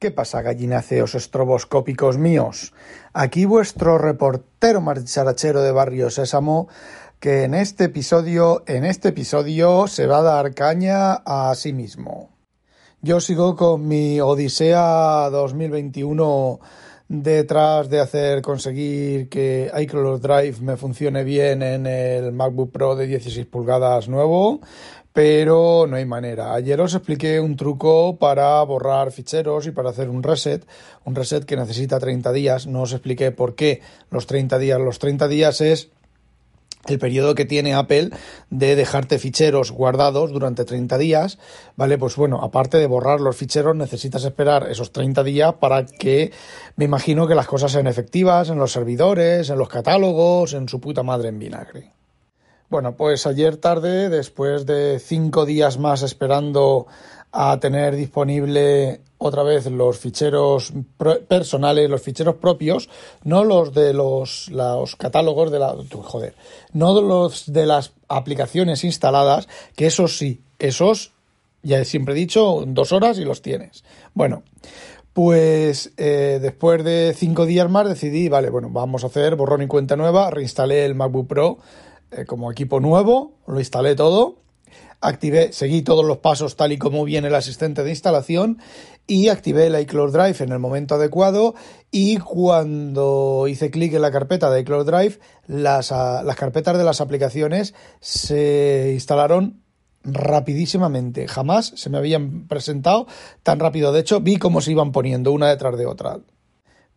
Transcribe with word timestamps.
¿Qué 0.00 0.12
pasa, 0.12 0.42
gallináceos 0.42 1.16
estroboscópicos 1.16 2.18
míos? 2.18 2.72
Aquí 3.12 3.46
vuestro 3.46 3.98
reportero 3.98 4.80
marcharachero 4.80 5.60
de 5.60 5.72
Barrio 5.72 6.08
Sésamo, 6.08 6.68
que 7.18 7.42
en 7.42 7.54
este 7.54 7.86
episodio, 7.86 8.62
en 8.68 8.84
este 8.84 9.08
episodio 9.08 9.88
se 9.88 10.06
va 10.06 10.18
a 10.18 10.22
dar 10.22 10.54
caña 10.54 11.14
a 11.14 11.52
sí 11.56 11.72
mismo. 11.72 12.30
Yo 13.02 13.18
sigo 13.18 13.56
con 13.56 13.88
mi 13.88 14.20
Odisea 14.20 15.30
2021 15.30 16.60
detrás 17.08 17.88
de 17.88 17.98
hacer 17.98 18.40
conseguir 18.42 19.28
que 19.28 19.68
iCloud 19.80 20.20
Drive 20.20 20.60
me 20.60 20.76
funcione 20.76 21.24
bien 21.24 21.62
en 21.62 21.86
el 21.86 22.32
MacBook 22.32 22.70
Pro 22.70 22.94
de 22.94 23.06
16 23.06 23.46
pulgadas 23.46 24.08
nuevo 24.08 24.60
pero 25.18 25.88
no 25.88 25.96
hay 25.96 26.04
manera. 26.04 26.54
Ayer 26.54 26.80
os 26.80 26.94
expliqué 26.94 27.40
un 27.40 27.56
truco 27.56 28.18
para 28.18 28.62
borrar 28.62 29.10
ficheros 29.10 29.66
y 29.66 29.72
para 29.72 29.90
hacer 29.90 30.10
un 30.10 30.22
reset, 30.22 30.64
un 31.04 31.16
reset 31.16 31.44
que 31.44 31.56
necesita 31.56 31.98
30 31.98 32.30
días. 32.30 32.68
No 32.68 32.82
os 32.82 32.92
expliqué 32.92 33.32
por 33.32 33.56
qué 33.56 33.80
los 34.12 34.28
30 34.28 34.60
días. 34.60 34.78
Los 34.78 35.00
30 35.00 35.26
días 35.26 35.60
es 35.60 35.88
el 36.86 37.00
periodo 37.00 37.34
que 37.34 37.46
tiene 37.46 37.74
Apple 37.74 38.10
de 38.50 38.76
dejarte 38.76 39.18
ficheros 39.18 39.72
guardados 39.72 40.30
durante 40.30 40.64
30 40.64 40.96
días, 40.98 41.40
¿vale? 41.74 41.98
Pues 41.98 42.14
bueno, 42.14 42.40
aparte 42.40 42.78
de 42.78 42.86
borrar 42.86 43.20
los 43.20 43.36
ficheros, 43.36 43.74
necesitas 43.74 44.22
esperar 44.22 44.68
esos 44.70 44.92
30 44.92 45.24
días 45.24 45.54
para 45.54 45.84
que 45.84 46.30
me 46.76 46.84
imagino 46.84 47.26
que 47.26 47.34
las 47.34 47.48
cosas 47.48 47.72
sean 47.72 47.88
efectivas 47.88 48.50
en 48.50 48.58
los 48.58 48.70
servidores, 48.70 49.50
en 49.50 49.58
los 49.58 49.68
catálogos, 49.68 50.52
en 50.52 50.68
su 50.68 50.80
puta 50.80 51.02
madre 51.02 51.30
en 51.30 51.40
vinagre. 51.40 51.97
Bueno, 52.70 52.96
pues 52.96 53.26
ayer 53.26 53.56
tarde, 53.56 54.10
después 54.10 54.66
de 54.66 54.98
cinco 54.98 55.46
días 55.46 55.78
más 55.78 56.02
esperando 56.02 56.86
a 57.32 57.58
tener 57.60 57.96
disponible 57.96 59.00
otra 59.16 59.42
vez 59.42 59.66
los 59.66 59.98
ficheros 59.98 60.74
personales, 61.28 61.88
los 61.88 62.02
ficheros 62.02 62.36
propios, 62.36 62.90
no 63.24 63.44
los 63.44 63.72
de 63.72 63.94
los, 63.94 64.50
catálogos 64.98 65.50
de 65.50 65.58
la, 65.58 65.76
joder, 66.02 66.34
no 66.74 67.00
los 67.00 67.50
de 67.50 67.64
las 67.64 67.92
aplicaciones 68.06 68.84
instaladas, 68.84 69.48
que 69.74 69.86
esos 69.86 70.18
sí, 70.18 70.42
esos, 70.58 71.12
ya 71.62 71.82
siempre 71.86 72.12
he 72.12 72.18
dicho, 72.18 72.64
dos 72.66 72.92
horas 72.92 73.18
y 73.18 73.24
los 73.24 73.40
tienes. 73.40 73.82
Bueno, 74.12 74.42
pues 75.14 75.92
eh, 75.96 76.38
después 76.42 76.84
de 76.84 77.14
cinco 77.16 77.46
días 77.46 77.70
más 77.70 77.88
decidí, 77.88 78.28
vale, 78.28 78.50
bueno, 78.50 78.68
vamos 78.70 79.04
a 79.04 79.06
hacer 79.06 79.36
borrón 79.36 79.62
y 79.62 79.66
cuenta 79.66 79.96
nueva, 79.96 80.30
reinstalé 80.30 80.84
el 80.84 80.94
MacBook 80.94 81.28
Pro 81.28 81.58
eh, 82.10 82.24
como 82.24 82.50
equipo 82.50 82.80
nuevo, 82.80 83.32
lo 83.46 83.58
instalé 83.58 83.94
todo, 83.94 84.38
activé, 85.00 85.52
seguí 85.52 85.82
todos 85.82 86.04
los 86.04 86.18
pasos 86.18 86.56
tal 86.56 86.72
y 86.72 86.78
como 86.78 87.04
viene 87.04 87.28
el 87.28 87.34
asistente 87.34 87.84
de 87.84 87.90
instalación 87.90 88.58
y 89.06 89.28
activé 89.28 89.66
el 89.66 89.80
iCloud 89.80 90.12
Drive 90.12 90.36
en 90.40 90.52
el 90.52 90.58
momento 90.58 90.96
adecuado 90.96 91.54
y 91.90 92.18
cuando 92.18 93.46
hice 93.48 93.70
clic 93.70 93.94
en 93.94 94.02
la 94.02 94.10
carpeta 94.10 94.50
de 94.50 94.60
iCloud 94.60 94.86
Drive, 94.86 95.18
las, 95.46 95.92
ah, 95.92 96.22
las 96.24 96.36
carpetas 96.36 96.76
de 96.76 96.84
las 96.84 97.00
aplicaciones 97.00 97.74
se 98.00 98.90
instalaron 98.92 99.62
rapidísimamente. 100.04 101.28
Jamás 101.28 101.72
se 101.76 101.90
me 101.90 101.98
habían 101.98 102.46
presentado 102.46 103.06
tan 103.42 103.58
rápido. 103.58 103.92
De 103.92 104.00
hecho, 104.00 104.20
vi 104.20 104.36
cómo 104.36 104.60
se 104.60 104.72
iban 104.72 104.92
poniendo 104.92 105.32
una 105.32 105.48
detrás 105.48 105.76
de 105.76 105.86
otra. 105.86 106.20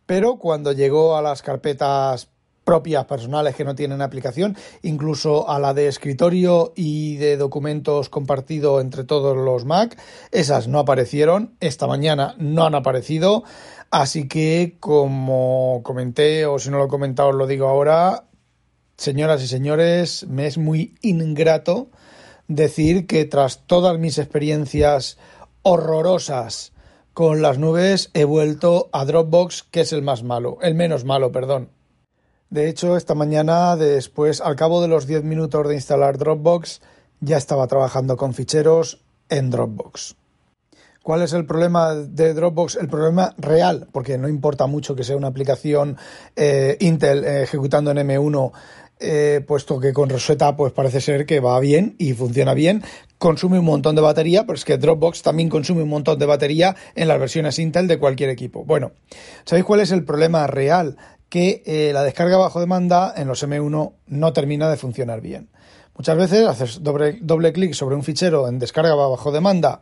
Pero 0.06 0.36
cuando 0.36 0.72
llegó 0.72 1.16
a 1.16 1.22
las 1.22 1.42
carpetas 1.42 2.28
propias 2.64 3.04
personales 3.06 3.54
que 3.54 3.64
no 3.64 3.74
tienen 3.74 4.02
aplicación, 4.02 4.56
incluso 4.82 5.48
a 5.48 5.58
la 5.58 5.74
de 5.74 5.88
escritorio 5.88 6.72
y 6.76 7.16
de 7.16 7.36
documentos 7.36 8.08
compartido 8.08 8.80
entre 8.80 9.04
todos 9.04 9.36
los 9.36 9.64
Mac. 9.64 9.98
Esas 10.30 10.68
no 10.68 10.78
aparecieron, 10.78 11.54
esta 11.60 11.86
mañana 11.86 12.34
no 12.38 12.64
han 12.64 12.74
aparecido, 12.74 13.44
así 13.90 14.28
que 14.28 14.76
como 14.80 15.80
comenté 15.82 16.46
o 16.46 16.58
si 16.58 16.70
no 16.70 16.78
lo 16.78 16.86
he 16.86 16.88
comentado 16.88 17.30
os 17.30 17.34
lo 17.34 17.46
digo 17.46 17.68
ahora, 17.68 18.24
señoras 18.96 19.42
y 19.42 19.48
señores, 19.48 20.26
me 20.28 20.46
es 20.46 20.58
muy 20.58 20.94
ingrato 21.02 21.90
decir 22.48 23.06
que 23.06 23.24
tras 23.24 23.66
todas 23.66 23.98
mis 23.98 24.18
experiencias 24.18 25.18
horrorosas 25.62 26.72
con 27.14 27.42
las 27.42 27.58
nubes 27.58 28.10
he 28.14 28.24
vuelto 28.24 28.88
a 28.92 29.04
Dropbox, 29.04 29.64
que 29.64 29.82
es 29.82 29.92
el 29.92 30.02
más 30.02 30.22
malo, 30.22 30.58
el 30.62 30.74
menos 30.74 31.04
malo, 31.04 31.30
perdón. 31.32 31.70
De 32.52 32.68
hecho, 32.68 32.98
esta 32.98 33.14
mañana, 33.14 33.76
después, 33.76 34.42
al 34.42 34.56
cabo 34.56 34.82
de 34.82 34.88
los 34.88 35.06
10 35.06 35.24
minutos 35.24 35.66
de 35.66 35.74
instalar 35.74 36.18
Dropbox, 36.18 36.82
ya 37.20 37.38
estaba 37.38 37.66
trabajando 37.66 38.18
con 38.18 38.34
ficheros 38.34 39.00
en 39.30 39.48
Dropbox. 39.48 40.16
¿Cuál 41.02 41.22
es 41.22 41.32
el 41.32 41.46
problema 41.46 41.94
de 41.94 42.34
Dropbox? 42.34 42.76
El 42.76 42.88
problema 42.88 43.34
real, 43.38 43.88
porque 43.90 44.18
no 44.18 44.28
importa 44.28 44.66
mucho 44.66 44.94
que 44.94 45.02
sea 45.02 45.16
una 45.16 45.28
aplicación 45.28 45.96
eh, 46.36 46.76
Intel 46.80 47.24
eh, 47.24 47.44
ejecutando 47.44 47.90
en 47.90 47.96
M1, 48.06 48.52
eh, 49.00 49.42
puesto 49.48 49.80
que 49.80 49.94
con 49.94 50.10
Rosetta 50.10 50.54
pues 50.54 50.74
parece 50.74 51.00
ser 51.00 51.24
que 51.24 51.40
va 51.40 51.58
bien 51.58 51.96
y 51.98 52.12
funciona 52.12 52.52
bien, 52.52 52.84
consume 53.16 53.60
un 53.60 53.64
montón 53.64 53.96
de 53.96 54.02
batería, 54.02 54.44
pero 54.44 54.56
es 54.56 54.66
que 54.66 54.76
Dropbox 54.76 55.22
también 55.22 55.48
consume 55.48 55.84
un 55.84 55.88
montón 55.88 56.18
de 56.18 56.26
batería 56.26 56.76
en 56.94 57.08
las 57.08 57.18
versiones 57.18 57.58
Intel 57.58 57.88
de 57.88 57.98
cualquier 57.98 58.28
equipo. 58.28 58.62
Bueno, 58.66 58.92
¿sabéis 59.46 59.64
cuál 59.64 59.80
es 59.80 59.90
el 59.90 60.04
problema 60.04 60.46
real? 60.46 60.98
Que 61.32 61.62
eh, 61.64 61.94
la 61.94 62.02
descarga 62.02 62.36
bajo 62.36 62.60
demanda 62.60 63.14
en 63.16 63.26
los 63.26 63.42
M1 63.42 63.94
no 64.06 64.32
termina 64.34 64.68
de 64.68 64.76
funcionar 64.76 65.22
bien. 65.22 65.48
Muchas 65.96 66.18
veces 66.18 66.46
haces 66.46 66.82
doble, 66.82 67.20
doble 67.22 67.54
clic 67.54 67.72
sobre 67.72 67.96
un 67.96 68.04
fichero 68.04 68.48
en 68.48 68.58
descarga 68.58 68.94
bajo 68.94 69.32
demanda 69.32 69.80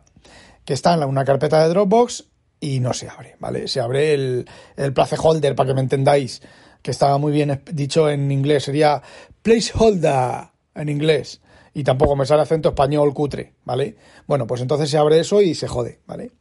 que 0.63 0.71
está 0.71 0.93
en 0.93 1.03
una 1.03 1.25
carpeta 1.25 1.61
de 1.61 1.67
Dropbox 1.67 2.23
y 2.61 2.79
no 2.79 2.93
se 2.93 3.09
abre, 3.09 3.35
¿vale? 3.39 3.67
Se 3.67 3.81
abre 3.81 4.13
el, 4.13 4.47
el 4.77 4.93
placeholder, 4.93 5.53
para 5.53 5.67
que 5.67 5.73
me 5.73 5.81
entendáis, 5.81 6.41
que 6.81 6.91
estaba 6.91 7.17
muy 7.17 7.33
bien 7.33 7.61
dicho 7.73 8.09
en 8.09 8.31
inglés, 8.31 8.63
sería 8.63 9.01
placeholder 9.41 10.51
en 10.73 10.87
inglés 10.87 11.41
y 11.73 11.83
tampoco 11.83 12.15
me 12.15 12.25
sale 12.25 12.41
acento 12.41 12.69
español 12.69 13.13
cutre, 13.13 13.53
¿vale? 13.63 13.95
Bueno, 14.27 14.45
pues 14.45 14.61
entonces 14.61 14.89
se 14.89 14.97
abre 14.97 15.19
eso 15.19 15.41
y 15.41 15.55
se 15.55 15.67
jode, 15.67 15.99
¿vale? 16.05 16.31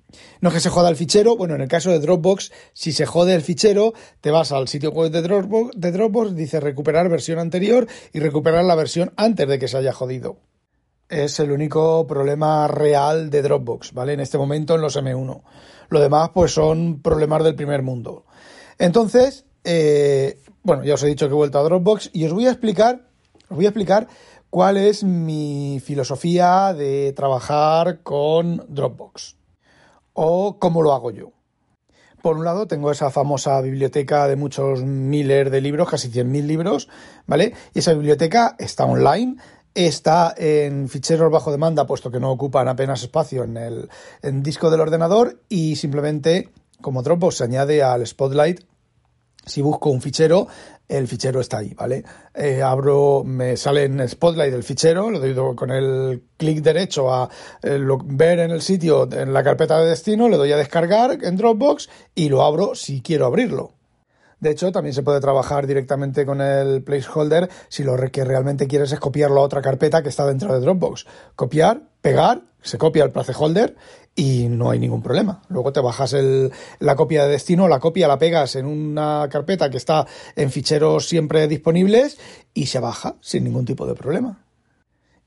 No 0.41 0.49
es 0.49 0.55
que 0.57 0.61
se 0.61 0.71
joda 0.71 0.89
el 0.89 0.97
fichero, 0.97 1.37
bueno, 1.37 1.55
en 1.55 1.61
el 1.61 1.69
caso 1.69 1.91
de 1.91 2.01
Dropbox, 2.01 2.51
si 2.73 2.93
se 2.93 3.07
jode 3.07 3.35
el 3.35 3.43
fichero, 3.43 3.93
te 4.21 4.31
vas 4.31 4.51
al 4.51 4.67
sitio 4.67 4.91
web 4.91 5.13
de 5.13 5.23
Dropbox, 5.23 5.73
de 5.77 5.93
Dropbox 5.93 6.35
dice 6.35 6.59
recuperar 6.59 7.09
versión 7.09 7.39
anterior 7.39 7.87
y 8.13 8.19
recuperar 8.19 8.65
la 8.65 8.75
versión 8.75 9.13
antes 9.17 9.47
de 9.47 9.59
que 9.59 9.69
se 9.69 9.77
haya 9.77 9.93
jodido. 9.93 10.39
Es 11.09 11.41
el 11.41 11.51
único 11.51 12.07
problema 12.07 12.69
real 12.69 13.31
de 13.31 13.43
Dropbox, 13.43 13.93
¿vale? 13.93 14.15
En 14.15 14.21
este 14.21 14.39
momento 14.39 14.75
en 14.75 14.81
los 14.81 14.97
M1. 14.97 15.43
Lo 15.89 16.01
demás, 16.01 16.31
pues 16.33 16.53
son 16.53 17.03
problemas 17.03 17.43
del 17.43 17.57
primer 17.57 17.83
mundo. 17.83 18.25
Entonces, 18.79 19.45
eh, 19.65 20.41
bueno, 20.63 20.85
ya 20.85 20.95
os 20.95 21.03
he 21.03 21.09
dicho 21.09 21.27
que 21.27 21.33
he 21.33 21.37
vuelto 21.37 21.59
a 21.59 21.63
Dropbox 21.63 22.11
y 22.13 22.25
os 22.25 22.33
voy 22.33 22.47
a 22.47 22.51
explicar, 22.51 23.09
os 23.49 23.57
voy 23.57 23.67
a 23.67 23.71
explicar 23.71 24.09
cuál 24.51 24.77
es 24.77 25.05
mi 25.05 25.81
filosofía 25.83 26.75
de 26.75 27.13
trabajar 27.15 28.03
con 28.03 28.67
Dropbox 28.69 29.37
o 30.13 30.59
cómo 30.59 30.83
lo 30.83 30.93
hago 30.93 31.13
yo. 31.13 31.33
Por 32.21 32.37
un 32.37 32.45
lado, 32.45 32.67
tengo 32.67 32.91
esa 32.91 33.11
famosa 33.11 33.59
biblioteca 33.63 34.29
de 34.29 34.37
muchos 34.37 34.83
miles 34.83 35.51
de 35.51 35.61
libros, 35.63 35.89
casi 35.89 36.11
100.000 36.11 36.45
libros, 36.45 36.89
¿vale? 37.27 37.55
Y 37.73 37.79
esa 37.79 37.95
biblioteca 37.95 38.57
está 38.59 38.85
online, 38.85 39.37
está 39.73 40.35
en 40.37 40.91
ficheros 40.91 41.33
bajo 41.33 41.51
demanda, 41.51 41.87
puesto 41.87 42.11
que 42.11 42.21
no 42.21 42.31
ocupan 42.31 42.69
apenas 42.69 43.03
espacio 43.03 43.45
en 43.45 43.57
el 43.57 43.89
disco 44.43 44.71
del 44.71 44.81
ordenador, 44.81 45.41
y 45.49 45.77
simplemente, 45.77 46.51
como 46.83 47.03
Dropbox 47.03 47.37
se 47.37 47.45
añade 47.45 47.83
al 47.83 48.07
Spotlight, 48.07 48.70
si 49.45 49.63
busco 49.63 49.91
un 49.91 50.01
fichero, 50.01 50.47
el 50.89 51.07
fichero 51.07 51.41
está 51.41 51.59
ahí, 51.59 51.73
¿vale? 51.75 52.05
Eh, 52.35 52.63
abro, 52.63 53.23
me 53.25 53.57
sale 53.57 53.85
en 53.85 54.07
Spotlight 54.09 54.53
el 54.53 54.65
fichero, 54.65 55.11
lo 55.11 55.21
doy 55.21 55.55
con 55.55 55.71
el 55.71 56.25
clic 56.37 56.63
derecho 56.63 57.13
a 57.13 57.29
eh, 57.63 57.81
ver 58.05 58.41
en 58.41 58.51
el 58.51 58.61
sitio, 58.61 59.09
en 59.13 59.33
la 59.33 59.45
carpeta 59.45 59.81
de 59.81 59.89
destino, 59.89 60.29
le 60.29 60.37
doy 60.37 60.51
a 60.53 60.57
descargar 60.57 61.19
en 61.23 61.37
Dropbox 61.37 61.89
y 62.15 62.29
lo 62.29 62.43
abro 62.43 62.75
si 62.75 63.03
quiero 63.03 63.27
abrirlo. 63.27 63.75
De 64.41 64.51
hecho, 64.51 64.73
también 64.73 64.95
se 64.95 65.03
puede 65.03 65.21
trabajar 65.21 65.67
directamente 65.67 66.25
con 66.25 66.41
el 66.41 66.83
placeholder 66.83 67.51
si 67.69 67.85
lo 67.85 67.95
que 68.11 68.25
realmente 68.25 68.67
quieres 68.67 68.91
es 68.91 68.99
copiarlo 68.99 69.41
a 69.41 69.45
otra 69.45 69.61
carpeta 69.61 70.03
que 70.03 70.09
está 70.09 70.27
dentro 70.27 70.53
de 70.53 70.61
Dropbox. 70.61 71.07
Copiar, 71.37 71.83
pegar, 72.01 72.41
se 72.63 72.79
copia 72.79 73.05
el 73.05 73.11
placeholder 73.11 73.77
y 74.15 74.49
no 74.49 74.71
hay 74.71 74.79
ningún 74.79 75.03
problema. 75.03 75.43
Luego 75.49 75.73
te 75.73 75.81
bajas 75.81 76.13
el, 76.13 76.53
la 76.79 76.97
copia 76.97 77.25
de 77.25 77.33
destino, 77.33 77.69
la 77.69 77.81
copia 77.81 78.09
la 78.09 78.19
pegas 78.19 78.57
en 78.57 78.67
una 78.67 79.29
carpeta 79.31 79.71
que 79.71 79.77
está 79.77 80.07
en 80.37 80.51
ficheros 80.51 81.09
siempre 81.09 81.49
disponibles 81.49 82.19
y 82.53 82.67
se 82.67 82.81
baja 82.81 83.17
sin 83.21 83.45
ningún 83.45 83.65
tipo 83.65 83.87
de 83.87 83.95
problema. 83.95 84.45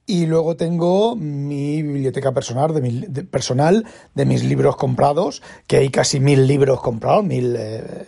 Y 0.05 0.25
luego 0.25 0.57
tengo 0.57 1.15
mi 1.15 1.81
biblioteca 1.81 2.33
personal 2.33 2.73
de, 2.73 2.81
mi, 2.81 3.01
personal 3.23 3.85
de 4.13 4.25
mis 4.25 4.43
libros 4.43 4.75
comprados, 4.75 5.41
que 5.65 5.77
hay 5.77 5.89
casi 5.89 6.19
mil 6.19 6.45
libros 6.45 6.81
comprados, 6.81 7.23
mil 7.23 7.55
eh, 7.57 8.07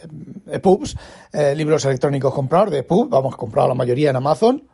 EPUBs, 0.52 0.98
eh, 1.32 1.56
libros 1.56 1.86
electrónicos 1.86 2.34
comprados 2.34 2.72
de 2.72 2.80
EPUB, 2.80 3.08
vamos, 3.08 3.38
comprado 3.38 3.70
la 3.70 3.76
mayoría 3.76 4.10
en 4.10 4.18
Amazon 4.18 4.68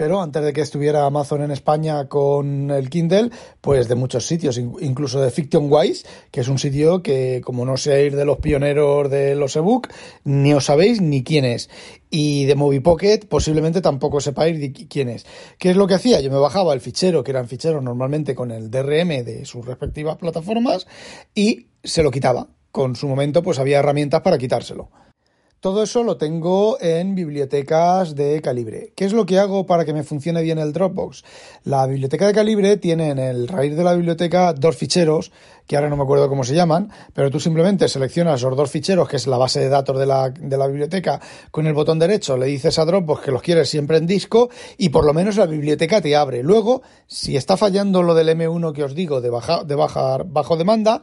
pero 0.00 0.22
antes 0.22 0.42
de 0.42 0.54
que 0.54 0.62
estuviera 0.62 1.04
Amazon 1.04 1.42
en 1.42 1.50
España 1.50 2.08
con 2.08 2.70
el 2.70 2.88
Kindle, 2.88 3.28
pues 3.60 3.86
de 3.86 3.96
muchos 3.96 4.26
sitios, 4.26 4.56
incluso 4.56 5.20
de 5.20 5.30
Fiction 5.30 5.66
Wise, 5.70 6.06
que 6.30 6.40
es 6.40 6.48
un 6.48 6.58
sitio 6.58 7.02
que 7.02 7.42
como 7.44 7.66
no 7.66 7.74
ir 7.74 8.16
de 8.16 8.24
los 8.24 8.38
pioneros 8.38 9.10
de 9.10 9.34
los 9.34 9.56
ebook, 9.56 9.88
ni 10.24 10.54
os 10.54 10.64
sabéis 10.64 11.02
ni 11.02 11.22
quién 11.22 11.44
es. 11.44 11.68
Y 12.08 12.46
de 12.46 12.54
Movie 12.54 12.80
Pocket 12.80 13.26
posiblemente 13.28 13.82
tampoco 13.82 14.22
sepáis 14.22 14.72
quién 14.88 15.10
es. 15.10 15.26
¿Qué 15.58 15.68
es 15.68 15.76
lo 15.76 15.86
que 15.86 15.96
hacía? 15.96 16.22
Yo 16.22 16.30
me 16.30 16.38
bajaba 16.38 16.72
el 16.72 16.80
fichero, 16.80 17.22
que 17.22 17.32
eran 17.32 17.46
ficheros 17.46 17.82
normalmente 17.82 18.34
con 18.34 18.52
el 18.52 18.70
DRM 18.70 19.22
de 19.22 19.44
sus 19.44 19.66
respectivas 19.66 20.16
plataformas, 20.16 20.86
y 21.34 21.66
se 21.84 22.02
lo 22.02 22.10
quitaba. 22.10 22.48
Con 22.72 22.96
su 22.96 23.06
momento 23.06 23.42
pues 23.42 23.58
había 23.58 23.80
herramientas 23.80 24.22
para 24.22 24.38
quitárselo. 24.38 24.88
Todo 25.60 25.82
eso 25.82 26.02
lo 26.04 26.16
tengo 26.16 26.80
en 26.80 27.14
bibliotecas 27.14 28.14
de 28.14 28.40
calibre. 28.40 28.94
¿Qué 28.96 29.04
es 29.04 29.12
lo 29.12 29.26
que 29.26 29.38
hago 29.38 29.66
para 29.66 29.84
que 29.84 29.92
me 29.92 30.04
funcione 30.04 30.40
bien 30.40 30.58
el 30.58 30.72
Dropbox? 30.72 31.22
La 31.64 31.86
biblioteca 31.86 32.26
de 32.26 32.32
calibre 32.32 32.78
tiene 32.78 33.10
en 33.10 33.18
el 33.18 33.46
raíz 33.46 33.76
de 33.76 33.84
la 33.84 33.92
biblioteca 33.92 34.54
dos 34.54 34.74
ficheros, 34.74 35.32
que 35.66 35.76
ahora 35.76 35.90
no 35.90 35.98
me 35.98 36.04
acuerdo 36.04 36.30
cómo 36.30 36.44
se 36.44 36.54
llaman, 36.54 36.90
pero 37.12 37.30
tú 37.30 37.40
simplemente 37.40 37.88
seleccionas 37.88 38.40
los 38.40 38.56
dos 38.56 38.70
ficheros, 38.70 39.06
que 39.06 39.16
es 39.16 39.26
la 39.26 39.36
base 39.36 39.60
de 39.60 39.68
datos 39.68 39.98
de 39.98 40.06
la, 40.06 40.30
de 40.30 40.56
la 40.56 40.66
biblioteca, 40.66 41.20
con 41.50 41.66
el 41.66 41.74
botón 41.74 41.98
derecho 41.98 42.38
le 42.38 42.46
dices 42.46 42.78
a 42.78 42.86
Dropbox 42.86 43.22
que 43.22 43.30
los 43.30 43.42
quieres 43.42 43.68
siempre 43.68 43.98
en 43.98 44.06
disco 44.06 44.48
y 44.78 44.88
por 44.88 45.04
lo 45.04 45.12
menos 45.12 45.36
la 45.36 45.44
biblioteca 45.44 46.00
te 46.00 46.16
abre. 46.16 46.42
Luego, 46.42 46.80
si 47.06 47.36
está 47.36 47.58
fallando 47.58 48.02
lo 48.02 48.14
del 48.14 48.30
M1 48.30 48.72
que 48.72 48.84
os 48.84 48.94
digo 48.94 49.20
de, 49.20 49.28
baja, 49.28 49.62
de 49.64 49.74
bajar 49.74 50.24
bajo 50.24 50.56
demanda, 50.56 51.02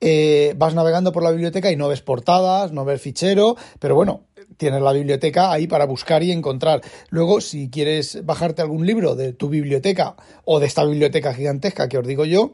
eh, 0.00 0.54
vas 0.56 0.74
navegando 0.74 1.12
por 1.12 1.22
la 1.22 1.30
biblioteca 1.30 1.70
y 1.70 1.76
no 1.76 1.88
ves 1.88 2.02
portadas, 2.02 2.72
no 2.72 2.84
ves 2.84 3.00
fichero, 3.00 3.56
pero 3.78 3.94
bueno, 3.94 4.22
tienes 4.56 4.82
la 4.82 4.92
biblioteca 4.92 5.52
ahí 5.52 5.66
para 5.66 5.86
buscar 5.86 6.22
y 6.22 6.32
encontrar. 6.32 6.82
Luego, 7.10 7.40
si 7.40 7.70
quieres 7.70 8.24
bajarte 8.24 8.62
algún 8.62 8.86
libro 8.86 9.14
de 9.14 9.32
tu 9.32 9.48
biblioteca 9.48 10.16
o 10.44 10.60
de 10.60 10.66
esta 10.66 10.84
biblioteca 10.84 11.34
gigantesca 11.34 11.88
que 11.88 11.98
os 11.98 12.06
digo 12.06 12.24
yo, 12.24 12.52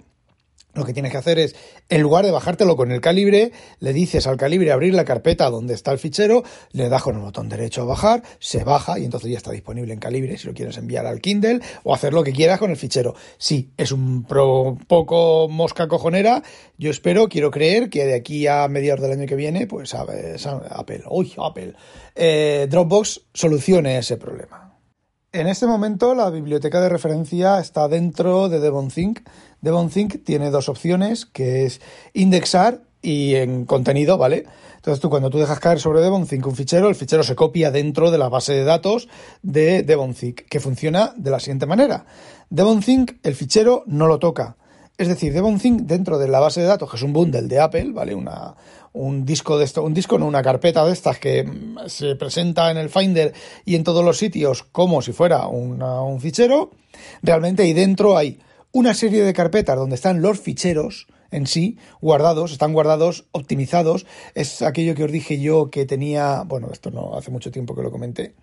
lo 0.75 0.85
que 0.85 0.93
tienes 0.93 1.13
que 1.13 1.19
hacer 1.19 1.39
es, 1.39 1.55
en 1.89 2.03
lugar 2.03 2.25
de 2.25 2.31
bajártelo 2.31 2.77
con 2.77 2.91
el 2.91 3.01
calibre, 3.01 3.53
le 3.81 3.93
dices 3.93 4.27
al 4.27 4.37
calibre 4.37 4.73
abrir 4.73 4.95
la 4.95 5.05
carpeta 5.05 5.51
donde 5.51 5.75
está 5.75 5.93
el 5.93 5.99
fichero, 5.99 6.43
le 6.73 6.89
das 6.89 7.03
con 7.03 7.17
el 7.17 7.23
botón 7.23 7.49
derecho 7.49 7.83
a 7.83 7.85
bajar, 7.85 8.23
se 8.39 8.65
baja 8.65 8.99
y 8.99 9.05
entonces 9.05 9.31
ya 9.31 9.37
está 9.37 9.51
disponible 9.51 9.93
en 9.93 10.01
calibre 10.01 10.37
si 10.39 10.47
lo 10.47 10.55
quieres 10.55 10.77
enviar 10.77 11.07
al 11.07 11.21
Kindle 11.21 11.61
o 11.83 11.95
hacer 11.95 12.13
lo 12.13 12.23
que 12.23 12.33
quieras 12.33 12.59
con 12.59 12.71
el 12.71 12.77
fichero. 12.77 13.15
Sí, 13.39 13.71
es 13.77 13.93
un 13.93 14.25
poco 14.25 15.49
mosca 15.49 15.89
cojonera. 15.89 16.43
Yo 16.79 16.91
espero, 16.91 17.29
quiero 17.29 17.51
creer 17.51 17.91
que 17.91 18.05
de 18.05 18.15
aquí 18.15 18.47
a 18.47 18.67
mediados 18.69 19.03
del 19.03 19.13
año 19.13 19.27
que 19.27 19.37
viene, 19.37 19.67
pues 19.67 19.95
Apple, 19.95 21.03
uy, 21.09 21.33
Apple, 21.39 21.75
eh, 22.15 22.67
Dropbox 22.69 23.23
solucione 23.33 23.99
ese 23.99 24.17
problema. 24.17 24.74
En 25.35 25.49
este 25.49 25.67
momento 25.67 26.15
la 26.15 26.31
biblioteca 26.31 26.81
de 26.81 26.89
referencia 26.89 27.59
está 27.59 27.89
dentro 27.89 28.49
de 28.49 28.61
DevonThink. 28.61 29.19
DevonThink 29.63 30.23
tiene 30.23 30.53
dos 30.53 30.69
opciones, 30.69 31.27
que 31.27 31.65
es 31.65 31.81
indexar 32.13 32.83
y 33.03 33.35
en 33.35 33.65
contenido, 33.65 34.17
¿vale? 34.17 34.45
Entonces 34.77 35.01
tú 35.01 35.11
cuando 35.11 35.31
tú 35.31 35.41
dejas 35.41 35.59
caer 35.59 35.81
sobre 35.81 36.03
DevonThink 36.03 36.47
un 36.47 36.55
fichero, 36.55 36.89
el 36.89 36.95
fichero 36.95 37.25
se 37.25 37.35
copia 37.35 37.73
dentro 37.73 38.13
de 38.13 38.19
la 38.19 38.29
base 38.29 38.53
de 38.53 38.63
datos 38.63 39.09
de 39.43 39.83
DevonThink, 39.83 40.43
que 40.43 40.61
funciona 40.61 41.13
de 41.17 41.33
la 41.33 41.41
siguiente 41.41 41.67
manera. 41.67 42.07
DevonThink 42.51 43.15
el 43.25 43.35
fichero 43.35 43.83
no 43.87 44.07
lo 44.07 44.21
toca. 44.21 44.57
Es 44.97 45.09
decir, 45.09 45.33
DevonThink 45.33 45.81
dentro 45.81 46.19
de 46.19 46.29
la 46.29 46.39
base 46.39 46.61
de 46.61 46.69
datos, 46.69 46.89
que 46.89 46.97
es 46.97 47.03
un 47.03 47.13
bundle 47.13 47.49
de 47.49 47.59
Apple, 47.59 47.91
¿vale? 47.93 48.15
Una, 48.15 48.55
un 48.95 49.27
disco 49.27 49.59
de 49.59 49.65
esto, 49.65 49.83
un 49.83 49.93
disco, 49.93 50.19
no 50.19 50.27
una 50.27 50.43
carpeta 50.43 50.85
de 50.87 50.93
estas 50.93 51.19
que 51.19 51.45
mm, 51.45 51.89
se 51.89 52.17
presenta 52.17 52.71
en 52.71 52.79
el 52.79 52.89
Finder 52.89 53.35
y 53.65 53.75
en 53.75 53.85
todos 53.85 54.05
los 54.05 54.17
sitios 54.17 54.63
como 54.63 55.03
si 55.03 55.13
fuera 55.13 55.47
un 55.49 56.21
fichero. 56.21 56.71
Realmente 57.23 57.65
ahí 57.65 57.73
dentro 57.73 58.17
hay 58.17 58.41
una 58.73 58.95
serie 58.95 59.23
de 59.23 59.33
carpetas 59.33 59.77
donde 59.77 59.97
están 59.97 60.23
los 60.23 60.41
ficheros 60.41 61.07
en 61.31 61.47
sí 61.47 61.77
guardados, 62.01 62.53
están 62.53 62.73
guardados, 62.73 63.27
optimizados. 63.33 64.07
Es 64.35 64.63
aquello 64.63 64.95
que 64.95 65.05
os 65.05 65.13
dije 65.13 65.41
yo 65.41 65.71
que 65.71 65.85
tenía, 65.87 66.43
bueno, 66.47 66.69
esto 66.73 66.91
no 66.91 67.17
hace 67.17 67.31
mucho 67.31 67.51
tiempo 67.51 67.75
que 67.75 67.83
lo 67.83 67.91
comenté 67.91 68.35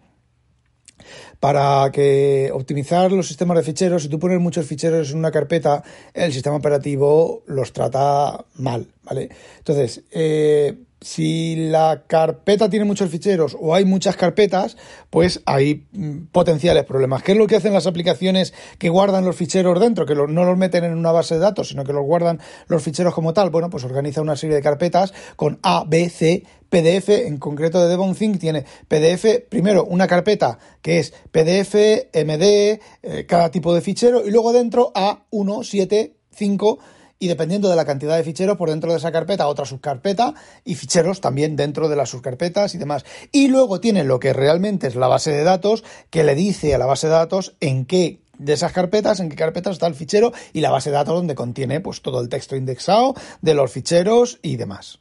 para 1.40 1.90
que 1.92 2.50
optimizar 2.54 3.12
los 3.12 3.28
sistemas 3.28 3.58
de 3.58 3.64
ficheros, 3.64 4.04
si 4.04 4.10
tú 4.10 4.20
pones 4.20 4.40
muchos 4.40 4.66
ficheros 4.66 5.12
en 5.12 5.18
una 5.18 5.32
carpeta, 5.32 5.84
el 6.14 6.32
sistema 6.34 6.56
operativo 6.56 7.44
los 7.48 7.74
trata 7.74 8.46
mal, 8.56 8.88
¿vale? 9.04 9.30
Entonces, 9.58 10.04
eh, 10.12 10.76
si 11.02 11.56
la 11.56 12.04
carpeta 12.06 12.70
tiene 12.70 12.86
muchos 12.86 13.10
ficheros 13.10 13.58
o 13.60 13.74
hay 13.74 13.86
muchas 13.86 14.16
carpetas, 14.16 14.78
pues 15.10 15.42
hay 15.46 15.88
mm, 15.92 16.28
potenciales 16.32 16.86
problemas. 16.86 17.24
¿Qué 17.24 17.32
es 17.32 17.38
lo 17.38 17.48
que 17.48 17.56
hacen 17.56 17.74
las 17.74 17.88
aplicaciones 17.88 18.54
que 18.78 18.90
guardan 18.90 19.26
los 19.26 19.36
ficheros 19.36 19.80
dentro? 19.80 20.06
Que 20.06 20.14
no 20.14 20.28
los 20.28 20.58
meten 20.58 20.84
en 20.84 20.96
una 20.96 21.12
base 21.12 21.36
de 21.36 21.42
datos, 21.42 21.70
sino 21.70 21.84
que 21.84 21.92
los 21.92 22.06
guardan 22.06 22.40
los 22.68 22.84
ficheros 22.84 23.16
como 23.16 23.34
tal. 23.34 23.50
Bueno, 23.50 23.70
pues 23.72 23.84
organiza 23.84 24.22
una 24.22 24.36
serie 24.36 24.56
de 24.56 24.62
carpetas 24.62 25.12
con 25.36 25.60
A, 25.64 25.84
B, 25.88 26.08
C, 26.10 26.44
PDF, 26.70 27.10
en 27.10 27.38
concreto 27.38 27.82
de 27.82 27.90
DevonThink, 27.90 28.40
tiene 28.40 28.64
PDF, 28.88 29.42
primero 29.50 29.84
una 29.84 30.08
carpeta 30.08 30.58
que 30.82 31.00
es 31.00 31.14
PDF, 31.32 31.76
MD, 32.14 32.80
eh, 33.02 33.26
cada 33.28 33.52
tipo 33.52 33.74
de 33.74 33.82
fichero, 33.82 34.26
y 34.26 34.32
luego 34.32 34.54
dentro 34.54 34.94
A1, 34.94 35.64
7, 35.64 36.16
5 36.32 36.80
y 37.22 37.28
dependiendo 37.28 37.70
de 37.70 37.76
la 37.76 37.86
cantidad 37.86 38.18
de 38.18 38.24
ficheros 38.24 38.58
por 38.58 38.72
dentro 38.72 38.92
de 38.92 38.98
esa 38.98 39.12
carpeta, 39.12 39.48
otra 39.48 39.64
subcarpeta 39.64 40.34
y 40.66 40.74
ficheros 40.74 41.22
también 41.22 41.56
dentro 41.56 41.88
de 41.88 41.96
las 41.96 42.10
subcarpetas 42.10 42.74
y 42.74 42.80
demás. 42.80 43.06
Y 43.32 43.48
luego 43.48 43.80
tiene 43.80 44.04
lo 44.04 44.20
que 44.20 44.34
realmente 44.34 44.88
es 44.88 44.96
la 44.96 45.08
base 45.08 45.32
de 45.32 45.44
datos 45.44 45.84
que 46.10 46.24
le 46.24 46.34
dice 46.34 46.74
a 46.74 46.80
la 46.80 46.88
base 46.88 47.06
de 47.06 47.14
datos 47.14 47.56
en 47.60 47.86
qué 47.86 48.24
de 48.40 48.54
esas 48.54 48.72
carpetas, 48.72 49.20
en 49.20 49.30
qué 49.30 49.36
carpetas 49.36 49.74
está 49.74 49.86
el 49.86 49.94
fichero 49.94 50.34
y 50.52 50.62
la 50.62 50.72
base 50.72 50.90
de 50.90 50.96
datos 50.96 51.14
donde 51.14 51.36
contiene 51.36 51.80
pues 51.80 52.02
todo 52.02 52.22
el 52.22 52.28
texto 52.28 52.56
indexado 52.56 53.14
de 53.44 53.54
los 53.54 53.72
ficheros 53.72 54.40
y 54.42 54.56
demás. 54.56 54.98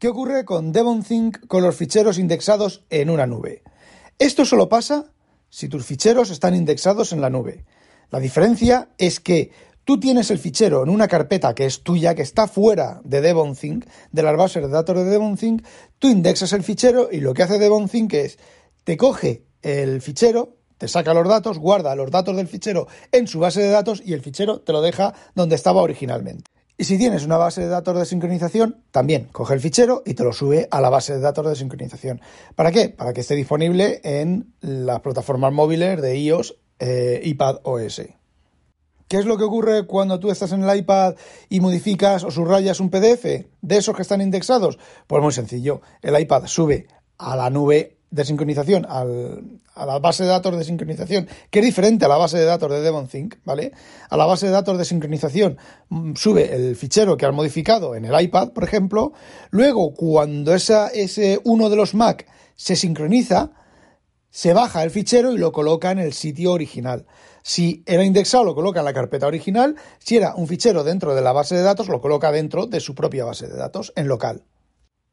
¿Qué 0.00 0.08
ocurre 0.08 0.44
con 0.44 0.72
DevonThink 0.72 1.46
con 1.46 1.62
los 1.62 1.76
ficheros 1.76 2.18
indexados 2.18 2.82
en 2.90 3.08
una 3.08 3.28
nube? 3.28 3.62
Esto 4.18 4.44
solo 4.44 4.68
pasa 4.68 5.12
si 5.48 5.68
tus 5.68 5.86
ficheros 5.86 6.30
están 6.30 6.56
indexados 6.56 7.12
en 7.12 7.20
la 7.20 7.30
nube. 7.30 7.64
La 8.10 8.18
diferencia 8.18 8.88
es 8.98 9.20
que 9.20 9.52
Tú 9.86 10.00
tienes 10.00 10.32
el 10.32 10.40
fichero 10.40 10.82
en 10.82 10.88
una 10.88 11.06
carpeta 11.06 11.54
que 11.54 11.64
es 11.64 11.84
tuya, 11.84 12.16
que 12.16 12.22
está 12.22 12.48
fuera 12.48 13.00
de 13.04 13.20
DevonThink, 13.20 13.86
de 14.10 14.22
las 14.24 14.36
bases 14.36 14.64
de 14.64 14.68
datos 14.68 14.96
de 14.96 15.04
DevonThink, 15.04 15.64
tú 16.00 16.08
indexas 16.08 16.52
el 16.54 16.64
fichero 16.64 17.08
y 17.12 17.20
lo 17.20 17.32
que 17.32 17.44
hace 17.44 17.60
DevonThink 17.60 18.12
es, 18.14 18.36
te 18.82 18.96
coge 18.96 19.44
el 19.62 20.02
fichero, 20.02 20.56
te 20.76 20.88
saca 20.88 21.14
los 21.14 21.28
datos, 21.28 21.60
guarda 21.60 21.94
los 21.94 22.10
datos 22.10 22.34
del 22.34 22.48
fichero 22.48 22.88
en 23.12 23.28
su 23.28 23.38
base 23.38 23.60
de 23.60 23.68
datos 23.68 24.02
y 24.04 24.12
el 24.12 24.22
fichero 24.22 24.60
te 24.60 24.72
lo 24.72 24.82
deja 24.82 25.14
donde 25.36 25.54
estaba 25.54 25.82
originalmente. 25.82 26.50
Y 26.76 26.82
si 26.82 26.98
tienes 26.98 27.24
una 27.24 27.36
base 27.36 27.60
de 27.60 27.68
datos 27.68 27.96
de 27.96 28.06
sincronización, 28.06 28.82
también 28.90 29.28
coge 29.30 29.54
el 29.54 29.60
fichero 29.60 30.02
y 30.04 30.14
te 30.14 30.24
lo 30.24 30.32
sube 30.32 30.66
a 30.72 30.80
la 30.80 30.90
base 30.90 31.12
de 31.12 31.20
datos 31.20 31.46
de 31.46 31.54
sincronización. 31.54 32.20
¿Para 32.56 32.72
qué? 32.72 32.88
Para 32.88 33.12
que 33.12 33.20
esté 33.20 33.36
disponible 33.36 34.00
en 34.02 34.52
las 34.60 34.98
plataformas 34.98 35.52
móviles 35.52 36.02
de 36.02 36.18
iOS, 36.18 36.56
eh, 36.80 37.20
iPad 37.22 37.60
OS. 37.62 38.02
¿Qué 39.08 39.18
es 39.18 39.24
lo 39.24 39.38
que 39.38 39.44
ocurre 39.44 39.86
cuando 39.86 40.18
tú 40.18 40.32
estás 40.32 40.50
en 40.50 40.64
el 40.64 40.78
iPad 40.78 41.14
y 41.48 41.60
modificas 41.60 42.24
o 42.24 42.30
subrayas 42.32 42.80
un 42.80 42.90
PDF 42.90 43.24
de 43.62 43.76
esos 43.76 43.94
que 43.94 44.02
están 44.02 44.20
indexados? 44.20 44.78
Pues 45.06 45.22
muy 45.22 45.32
sencillo, 45.32 45.80
el 46.02 46.18
iPad 46.18 46.46
sube 46.46 46.88
a 47.16 47.36
la 47.36 47.48
nube 47.48 47.98
de 48.10 48.24
sincronización, 48.24 48.84
a 48.88 49.04
la 49.86 49.98
base 50.00 50.24
de 50.24 50.30
datos 50.30 50.56
de 50.56 50.64
sincronización, 50.64 51.28
que 51.50 51.60
es 51.60 51.64
diferente 51.64 52.04
a 52.04 52.08
la 52.08 52.16
base 52.16 52.36
de 52.38 52.46
datos 52.46 52.68
de 52.68 52.80
DevonThink, 52.80 53.36
¿vale? 53.44 53.72
A 54.10 54.16
la 54.16 54.26
base 54.26 54.46
de 54.46 54.52
datos 54.52 54.76
de 54.76 54.84
sincronización 54.84 55.56
mm, 55.88 56.14
sube 56.14 56.52
el 56.52 56.74
fichero 56.74 57.16
que 57.16 57.26
has 57.26 57.34
modificado 57.34 57.94
en 57.94 58.06
el 58.06 58.20
iPad, 58.20 58.50
por 58.50 58.64
ejemplo. 58.64 59.12
Luego, 59.50 59.94
cuando 59.94 60.52
ese 60.52 61.40
uno 61.44 61.70
de 61.70 61.76
los 61.76 61.94
Mac 61.94 62.26
se 62.56 62.74
sincroniza, 62.74 63.52
se 64.36 64.52
baja 64.52 64.82
el 64.82 64.90
fichero 64.90 65.32
y 65.32 65.38
lo 65.38 65.50
coloca 65.50 65.90
en 65.90 65.98
el 65.98 66.12
sitio 66.12 66.52
original. 66.52 67.06
Si 67.42 67.82
era 67.86 68.04
indexado, 68.04 68.44
lo 68.44 68.54
coloca 68.54 68.80
en 68.80 68.84
la 68.84 68.92
carpeta 68.92 69.26
original. 69.26 69.76
Si 69.98 70.18
era 70.18 70.34
un 70.34 70.46
fichero 70.46 70.84
dentro 70.84 71.14
de 71.14 71.22
la 71.22 71.32
base 71.32 71.54
de 71.54 71.62
datos, 71.62 71.88
lo 71.88 72.02
coloca 72.02 72.30
dentro 72.30 72.66
de 72.66 72.80
su 72.80 72.94
propia 72.94 73.24
base 73.24 73.48
de 73.48 73.56
datos, 73.56 73.94
en 73.96 74.08
local. 74.08 74.44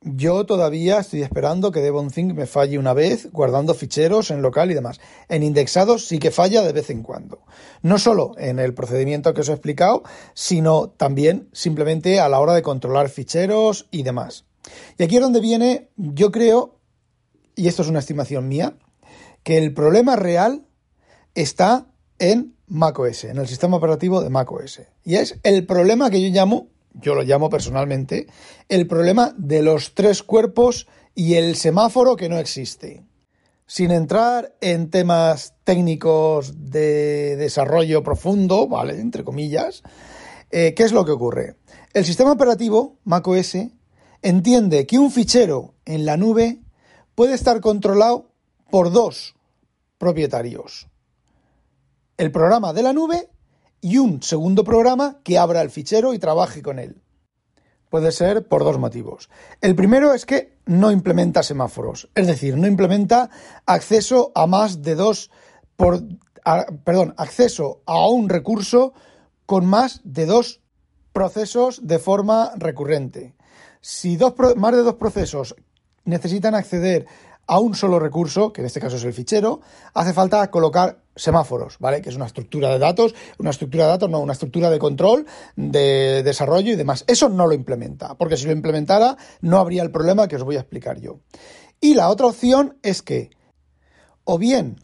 yo 0.01 0.45
todavía 0.45 0.99
estoy 0.99 1.21
esperando 1.21 1.71
que 1.71 1.79
Devonthink 1.79 2.33
me 2.33 2.47
falle 2.47 2.77
una 2.77 2.93
vez 2.93 3.31
guardando 3.31 3.73
ficheros 3.73 4.29
en 4.29 4.41
local 4.41 4.71
y 4.71 4.73
demás. 4.73 4.99
En 5.29 5.41
indexados 5.41 6.05
sí 6.05 6.19
que 6.19 6.29
falla 6.29 6.61
de 6.61 6.73
vez 6.73 6.89
en 6.89 7.01
cuando. 7.01 7.45
No 7.81 7.99
solo 7.99 8.33
en 8.37 8.59
el 8.59 8.73
procedimiento 8.73 9.33
que 9.33 9.39
os 9.39 9.47
he 9.47 9.53
explicado, 9.53 10.03
sino 10.33 10.89
también 10.89 11.47
simplemente 11.53 12.19
a 12.19 12.27
la 12.27 12.41
hora 12.41 12.55
de 12.55 12.61
controlar 12.61 13.07
ficheros 13.07 13.87
y 13.89 14.03
demás. 14.03 14.43
Y 14.97 15.03
aquí 15.03 15.15
es 15.15 15.21
donde 15.21 15.39
viene, 15.39 15.91
yo 15.95 16.29
creo, 16.29 16.81
y 17.55 17.69
esto 17.69 17.83
es 17.83 17.87
una 17.87 17.99
estimación 17.99 18.49
mía, 18.49 18.75
que 19.43 19.57
el 19.57 19.73
problema 19.73 20.15
real 20.15 20.65
está 21.35 21.87
en 22.19 22.55
macOS, 22.67 23.25
en 23.25 23.37
el 23.37 23.47
sistema 23.47 23.77
operativo 23.77 24.21
de 24.21 24.29
macOS. 24.29 24.81
Y 25.03 25.15
es 25.15 25.39
el 25.43 25.65
problema 25.65 26.09
que 26.09 26.21
yo 26.21 26.29
llamo 26.29 26.73
yo 26.93 27.15
lo 27.15 27.23
llamo 27.23 27.49
personalmente, 27.49 28.27
el 28.69 28.87
problema 28.87 29.33
de 29.37 29.61
los 29.61 29.95
tres 29.95 30.23
cuerpos 30.23 30.87
y 31.15 31.35
el 31.35 31.55
semáforo 31.55 32.15
que 32.15 32.29
no 32.29 32.37
existe. 32.37 33.03
Sin 33.65 33.91
entrar 33.91 34.55
en 34.61 34.89
temas 34.89 35.55
técnicos 35.63 36.69
de 36.69 37.35
desarrollo 37.37 38.03
profundo, 38.03 38.67
¿vale? 38.67 38.99
Entre 38.99 39.23
comillas, 39.23 39.83
eh, 40.51 40.73
¿qué 40.75 40.83
es 40.83 40.91
lo 40.91 41.05
que 41.05 41.11
ocurre? 41.11 41.55
El 41.93 42.05
sistema 42.05 42.31
operativo, 42.31 42.99
macOS, 43.05 43.57
entiende 44.21 44.85
que 44.85 44.99
un 44.99 45.11
fichero 45.11 45.73
en 45.85 46.05
la 46.05 46.17
nube 46.17 46.59
puede 47.15 47.33
estar 47.33 47.61
controlado 47.61 48.32
por 48.73 48.91
dos 48.91 49.35
propietarios. 49.99 50.87
El 52.17 52.31
programa 52.31 52.73
de 52.73 52.81
la 52.81 52.91
nube 52.91 53.29
y 53.81 53.99
un 53.99 54.23
segundo 54.23 54.63
programa 54.63 55.19
que 55.23 55.37
abra 55.37 55.61
el 55.61 55.69
fichero 55.69 56.15
y 56.15 56.17
trabaje 56.17 56.63
con 56.63 56.79
él. 56.79 56.99
Puede 57.91 58.11
ser 58.11 58.47
por 58.47 58.63
dos 58.63 58.79
motivos. 58.79 59.29
El 59.61 59.75
primero 59.75 60.11
es 60.15 60.25
que 60.25 60.57
no 60.65 60.89
implementa 60.89 61.43
semáforos, 61.43 62.09
es 62.15 62.25
decir, 62.25 62.57
no 62.57 62.65
implementa 62.65 63.29
acceso 63.67 64.31
a 64.33 64.47
más 64.47 64.81
de 64.81 64.95
dos 64.95 65.29
por 65.75 66.01
perdón, 66.83 67.13
acceso 67.17 67.83
a 67.85 68.07
un 68.07 68.27
recurso 68.27 68.93
con 69.45 69.67
más 69.67 70.01
de 70.03 70.25
dos 70.25 70.61
procesos 71.11 71.85
de 71.85 71.99
forma 71.99 72.53
recurrente. 72.55 73.35
Si 73.81 74.17
dos, 74.17 74.33
más 74.55 74.71
de 74.71 74.81
dos 74.81 74.95
procesos 74.95 75.55
necesitan 76.05 76.55
acceder 76.55 77.05
a 77.47 77.59
un 77.59 77.75
solo 77.75 77.99
recurso, 77.99 78.53
que 78.53 78.61
en 78.61 78.67
este 78.67 78.79
caso 78.79 78.95
es 78.95 79.03
el 79.03 79.13
fichero, 79.13 79.61
hace 79.93 80.13
falta 80.13 80.49
colocar 80.49 81.03
semáforos, 81.15 81.77
¿vale? 81.79 82.01
Que 82.01 82.09
es 82.09 82.15
una 82.15 82.25
estructura 82.25 82.69
de 82.69 82.79
datos, 82.79 83.13
una 83.37 83.49
estructura 83.49 83.85
de 83.85 83.89
datos, 83.91 84.09
no, 84.09 84.19
una 84.19 84.33
estructura 84.33 84.69
de 84.69 84.79
control, 84.79 85.25
de 85.55 86.23
desarrollo 86.23 86.71
y 86.71 86.75
demás. 86.75 87.03
Eso 87.07 87.29
no 87.29 87.45
lo 87.47 87.53
implementa, 87.53 88.15
porque 88.15 88.37
si 88.37 88.45
lo 88.45 88.51
implementara 88.51 89.17
no 89.41 89.59
habría 89.59 89.83
el 89.83 89.91
problema 89.91 90.27
que 90.27 90.37
os 90.37 90.43
voy 90.43 90.55
a 90.55 90.61
explicar 90.61 90.99
yo. 90.99 91.19
Y 91.79 91.95
la 91.95 92.09
otra 92.09 92.27
opción 92.27 92.77
es 92.81 93.01
que, 93.01 93.29
o 94.23 94.37
bien 94.37 94.77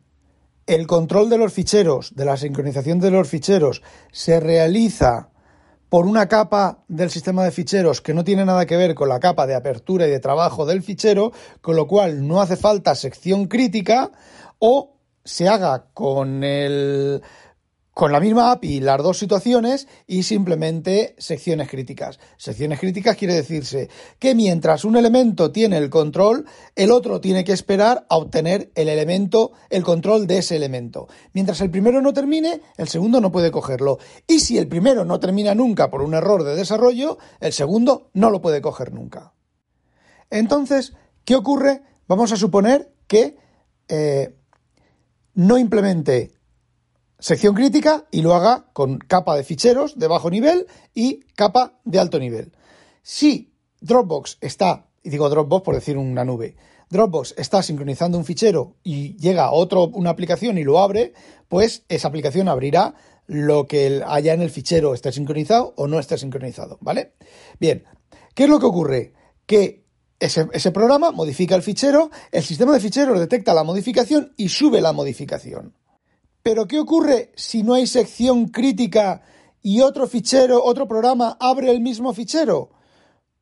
el 0.68 0.86
control 0.86 1.30
de 1.30 1.38
los 1.38 1.54
ficheros, 1.54 2.13
de 2.16 2.25
la 2.25 2.38
sincronización 2.38 3.00
de 3.00 3.10
los 3.10 3.28
ficheros, 3.28 3.82
se 4.12 4.39
realiza 4.39 5.30
por 5.89 6.05
una 6.05 6.27
capa 6.27 6.84
del 6.88 7.10
sistema 7.10 7.43
de 7.43 7.51
ficheros 7.51 8.01
que 8.01 8.13
no 8.13 8.24
tiene 8.24 8.46
nada 8.46 8.65
que 8.65 8.77
ver 8.77 8.96
con 8.96 9.10
la 9.10 9.19
capa 9.19 9.48
de 9.48 9.55
apertura 9.55 10.08
y 10.08 10.12
de 10.12 10.19
trabajo 10.19 10.65
del 10.65 10.84
fichero, 10.84 11.31
con 11.62 11.75
lo 11.75 11.88
cual 11.88 12.27
no 12.27 12.41
hace 12.41 12.55
falta 12.55 12.96
sección 12.96 13.48
crítica, 13.48 14.12
o 14.60 14.96
se 15.24 15.48
haga 15.48 15.86
con 15.93 16.43
el 16.43 17.22
con 17.93 18.12
la 18.12 18.19
misma 18.19 18.51
API 18.51 18.79
las 18.79 19.03
dos 19.03 19.17
situaciones 19.17 19.88
y 20.08 20.24
simplemente 20.24 21.15
secciones 21.17 21.69
críticas. 21.69 22.19
Secciones 22.38 22.79
críticas 22.79 23.17
quiere 23.17 23.34
decirse 23.34 23.89
que 24.19 24.36
mientras 24.36 24.86
un 24.86 24.96
elemento 24.96 25.51
tiene 25.51 25.77
el 25.77 25.89
control, 25.89 26.46
el 26.75 26.91
otro 26.91 27.19
tiene 27.19 27.43
que 27.43 27.51
esperar 27.51 28.05
a 28.10 28.17
obtener 28.17 28.72
el 28.75 28.89
elemento, 28.89 29.51
el 29.69 29.84
control 29.84 30.27
de 30.27 30.38
ese 30.38 30.55
elemento. 30.55 31.08
Mientras 31.34 31.60
el 31.62 31.72
primero 31.72 32.01
no 32.01 32.13
termine, 32.13 32.62
el 32.77 32.88
segundo 32.88 33.19
no 33.19 33.31
puede 33.31 33.51
cogerlo. 33.51 34.00
Y 34.27 34.39
si 34.39 34.58
el 34.58 34.67
primero 34.67 35.03
no 35.03 35.19
termina 35.19 35.53
nunca 35.53 35.89
por 35.89 36.01
un 36.01 36.13
error 36.13 36.43
de 36.43 36.55
desarrollo, 36.55 37.17
el 37.41 37.53
segundo 37.53 38.12
no 38.13 38.29
lo 38.29 38.41
puede 38.41 38.62
coger 38.62 38.93
nunca. 38.93 39.34
Entonces, 40.29 40.93
¿qué 41.25 41.36
ocurre? 41.36 41.81
Vamos 42.08 42.31
a 42.31 42.38
suponer 42.38 42.93
que 43.08 43.38
eh, 43.88 44.36
no 45.34 45.58
implemente 45.58 46.38
sección 47.20 47.54
crítica 47.54 48.06
y 48.12 48.22
lo 48.22 48.34
haga 48.34 48.68
con 48.74 48.98
capa 48.98 49.36
de 49.36 49.44
ficheros 49.44 50.00
de 50.00 50.08
bajo 50.08 50.30
nivel 50.30 50.68
y 50.94 51.22
capa 51.36 51.80
de 51.84 52.00
alto 52.00 52.20
nivel. 52.20 52.54
Si 53.02 53.54
Dropbox 53.82 54.38
está, 54.42 54.88
y 55.04 55.10
digo 55.10 55.30
Dropbox 55.30 55.64
por 55.64 55.76
decir 55.76 55.98
una 55.98 56.26
nube, 56.26 56.56
Dropbox 56.90 57.36
está 57.38 57.62
sincronizando 57.62 58.18
un 58.18 58.26
fichero 58.26 58.76
y 58.84 59.16
llega 59.18 59.52
otro, 59.52 59.88
una 59.88 60.10
aplicación 60.10 60.58
y 60.58 60.64
lo 60.64 60.80
abre, 60.80 61.14
pues 61.48 61.84
esa 61.88 62.08
aplicación 62.08 62.48
abrirá 62.48 62.96
lo 63.28 63.68
que 63.68 64.02
haya 64.08 64.34
en 64.34 64.42
el 64.42 64.50
fichero, 64.50 64.96
esté 64.96 65.12
sincronizado 65.12 65.74
o 65.78 65.88
no 65.88 66.00
esté 66.00 66.18
sincronizado, 66.18 66.80
¿vale? 66.82 67.14
Bien, 67.60 67.84
¿qué 68.34 68.46
es 68.46 68.50
lo 68.50 68.60
que 68.60 68.66
ocurre? 68.66 69.14
Que 69.46 69.84
ese 70.20 70.72
programa 70.72 71.12
modifica 71.12 71.56
el 71.56 71.62
fichero, 71.62 72.10
el 72.32 72.44
sistema 72.44 72.74
de 72.74 72.80
ficheros 72.80 73.20
detecta 73.20 73.54
la 73.54 73.64
modificación 73.64 74.34
y 74.36 74.50
sube 74.50 74.82
la 74.82 74.94
modificación. 74.94 75.76
Pero 76.43 76.67
¿qué 76.67 76.79
ocurre 76.79 77.31
si 77.36 77.63
no 77.63 77.74
hay 77.74 77.88
sección 77.88 78.48
crítica 78.48 79.22
y 79.62 79.81
otro 79.81 80.08
fichero, 80.08 80.63
otro 80.63 80.88
programa 80.88 81.38
abre 81.39 81.69
el 81.69 81.81
mismo 81.81 82.13
fichero? 82.13 82.69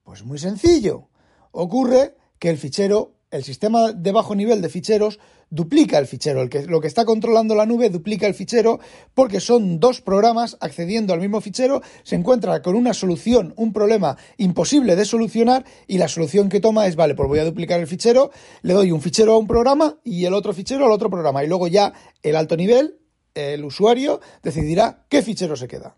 Pues 0.03 0.23
muy 0.23 0.39
sencillo. 0.39 1.09
Ocurre 1.51 2.15
que 2.39 2.49
el 2.49 2.57
fichero, 2.57 3.16
el 3.31 3.43
sistema 3.43 3.91
de 3.91 4.11
bajo 4.11 4.35
nivel 4.35 4.61
de 4.61 4.69
ficheros, 4.69 5.19
duplica 5.49 5.97
el 5.97 6.07
fichero. 6.07 6.47
Lo 6.67 6.81
que 6.81 6.87
está 6.87 7.05
controlando 7.05 7.55
la 7.55 7.65
nube 7.65 7.89
duplica 7.89 8.27
el 8.27 8.33
fichero 8.33 8.79
porque 9.13 9.39
son 9.39 9.79
dos 9.79 10.01
programas 10.01 10.57
accediendo 10.59 11.13
al 11.13 11.19
mismo 11.19 11.41
fichero, 11.41 11.81
se 12.03 12.15
encuentra 12.15 12.61
con 12.61 12.75
una 12.75 12.93
solución, 12.93 13.53
un 13.57 13.73
problema 13.73 14.17
imposible 14.37 14.95
de 14.95 15.05
solucionar 15.05 15.65
y 15.87 15.97
la 15.97 16.07
solución 16.07 16.49
que 16.49 16.59
toma 16.59 16.87
es, 16.87 16.95
vale, 16.95 17.15
pues 17.15 17.27
voy 17.27 17.39
a 17.39 17.45
duplicar 17.45 17.79
el 17.79 17.87
fichero, 17.87 18.31
le 18.61 18.73
doy 18.73 18.91
un 18.91 19.01
fichero 19.01 19.33
a 19.33 19.37
un 19.37 19.47
programa 19.47 19.97
y 20.03 20.25
el 20.25 20.33
otro 20.33 20.53
fichero 20.53 20.85
al 20.85 20.91
otro 20.91 21.09
programa 21.09 21.43
y 21.43 21.47
luego 21.47 21.67
ya 21.67 21.93
el 22.23 22.35
alto 22.35 22.55
nivel, 22.55 22.99
el 23.33 23.63
usuario, 23.63 24.19
decidirá 24.41 25.05
qué 25.09 25.21
fichero 25.21 25.55
se 25.55 25.67
queda. 25.67 25.95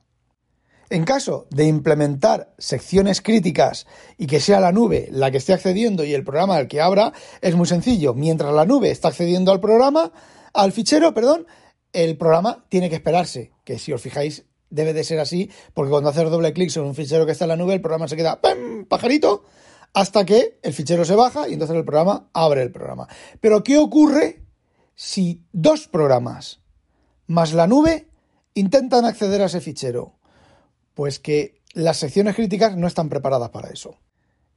En 0.91 1.05
caso 1.05 1.45
de 1.51 1.65
implementar 1.65 2.53
secciones 2.57 3.21
críticas 3.21 3.85
y 4.17 4.25
que 4.25 4.39
sea 4.39 4.59
la 4.59 4.71
nube 4.71 5.07
la 5.11 5.29
que 5.29 5.37
esté 5.37 5.53
accediendo 5.53 6.03
y 6.03 6.15
el 6.15 6.23
programa 6.23 6.59
el 6.59 6.67
que 6.67 6.81
abra, 6.81 7.13
es 7.41 7.55
muy 7.55 7.67
sencillo. 7.67 8.15
Mientras 8.15 8.51
la 8.53 8.65
nube 8.65 8.89
está 8.89 9.09
accediendo 9.09 9.51
al 9.51 9.59
programa, 9.59 10.11
al 10.51 10.71
fichero, 10.71 11.13
perdón, 11.13 11.45
el 11.93 12.17
programa 12.17 12.65
tiene 12.69 12.89
que 12.89 12.95
esperarse, 12.95 13.51
que 13.63 13.77
si 13.77 13.93
os 13.93 14.01
fijáis 14.01 14.45
debe 14.71 14.93
de 14.93 15.03
ser 15.03 15.19
así, 15.19 15.51
porque 15.73 15.91
cuando 15.91 16.09
haces 16.09 16.29
doble 16.29 16.53
clic 16.53 16.69
sobre 16.69 16.89
un 16.89 16.95
fichero 16.95 17.25
que 17.25 17.33
está 17.33 17.45
en 17.45 17.49
la 17.49 17.55
nube, 17.55 17.73
el 17.73 17.81
programa 17.81 18.07
se 18.07 18.15
queda 18.15 18.39
pajarito 18.87 19.45
hasta 19.93 20.25
que 20.25 20.59
el 20.61 20.73
fichero 20.73 21.05
se 21.05 21.15
baja 21.15 21.47
y 21.47 21.53
entonces 21.53 21.75
el 21.75 21.85
programa 21.85 22.29
abre 22.33 22.63
el 22.63 22.71
programa. 22.71 23.07
Pero 23.41 23.63
¿qué 23.63 23.77
ocurre 23.77 24.43
si 24.95 25.43
dos 25.51 25.87
programas 25.87 26.61
más 27.27 27.53
la 27.53 27.67
nube 27.67 28.07
intentan 28.53 29.05
acceder 29.05 29.41
a 29.41 29.45
ese 29.45 29.61
fichero? 29.61 30.18
Pues 30.93 31.19
que 31.19 31.61
las 31.73 31.97
secciones 31.97 32.35
críticas 32.35 32.75
no 32.75 32.87
están 32.87 33.09
preparadas 33.09 33.49
para 33.49 33.69
eso. 33.69 33.97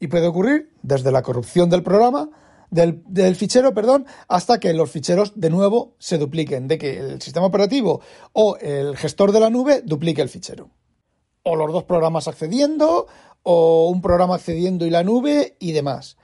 Y 0.01 0.09
puede 0.09 0.27
ocurrir 0.27 0.71
desde 0.83 1.13
la 1.13 1.23
corrupción 1.23 1.71
del 1.71 1.83
programa, 1.83 2.31
del, 2.71 3.37
fichero, 3.37 3.75
perdón, 3.75 4.07
hasta 4.29 4.59
que 4.59 4.73
los 4.73 4.91
ficheros 4.91 5.33
de 5.39 5.51
nuevo 5.51 5.95
se 5.99 6.17
dupliquen, 6.19 6.69
de 6.69 6.79
que 6.79 6.99
el 6.99 7.21
sistema 7.21 7.47
operativo 7.47 8.01
o 8.33 8.57
el 8.57 8.97
gestor 8.97 9.31
de 9.31 9.41
la 9.41 9.51
nube 9.51 9.83
duplique 9.85 10.23
el 10.23 10.31
fichero. 10.31 10.71
O 11.43 11.55
los 11.55 11.71
dos 11.71 11.85
programas 11.85 12.29
accediendo, 12.29 13.07
o 13.43 13.91
un 13.91 14.01
programa 14.01 14.37
accediendo 14.37 14.87
y 14.87 14.91
la 14.91 15.05
nube 15.05 15.57
y 15.59 15.73
demás. 15.73 16.17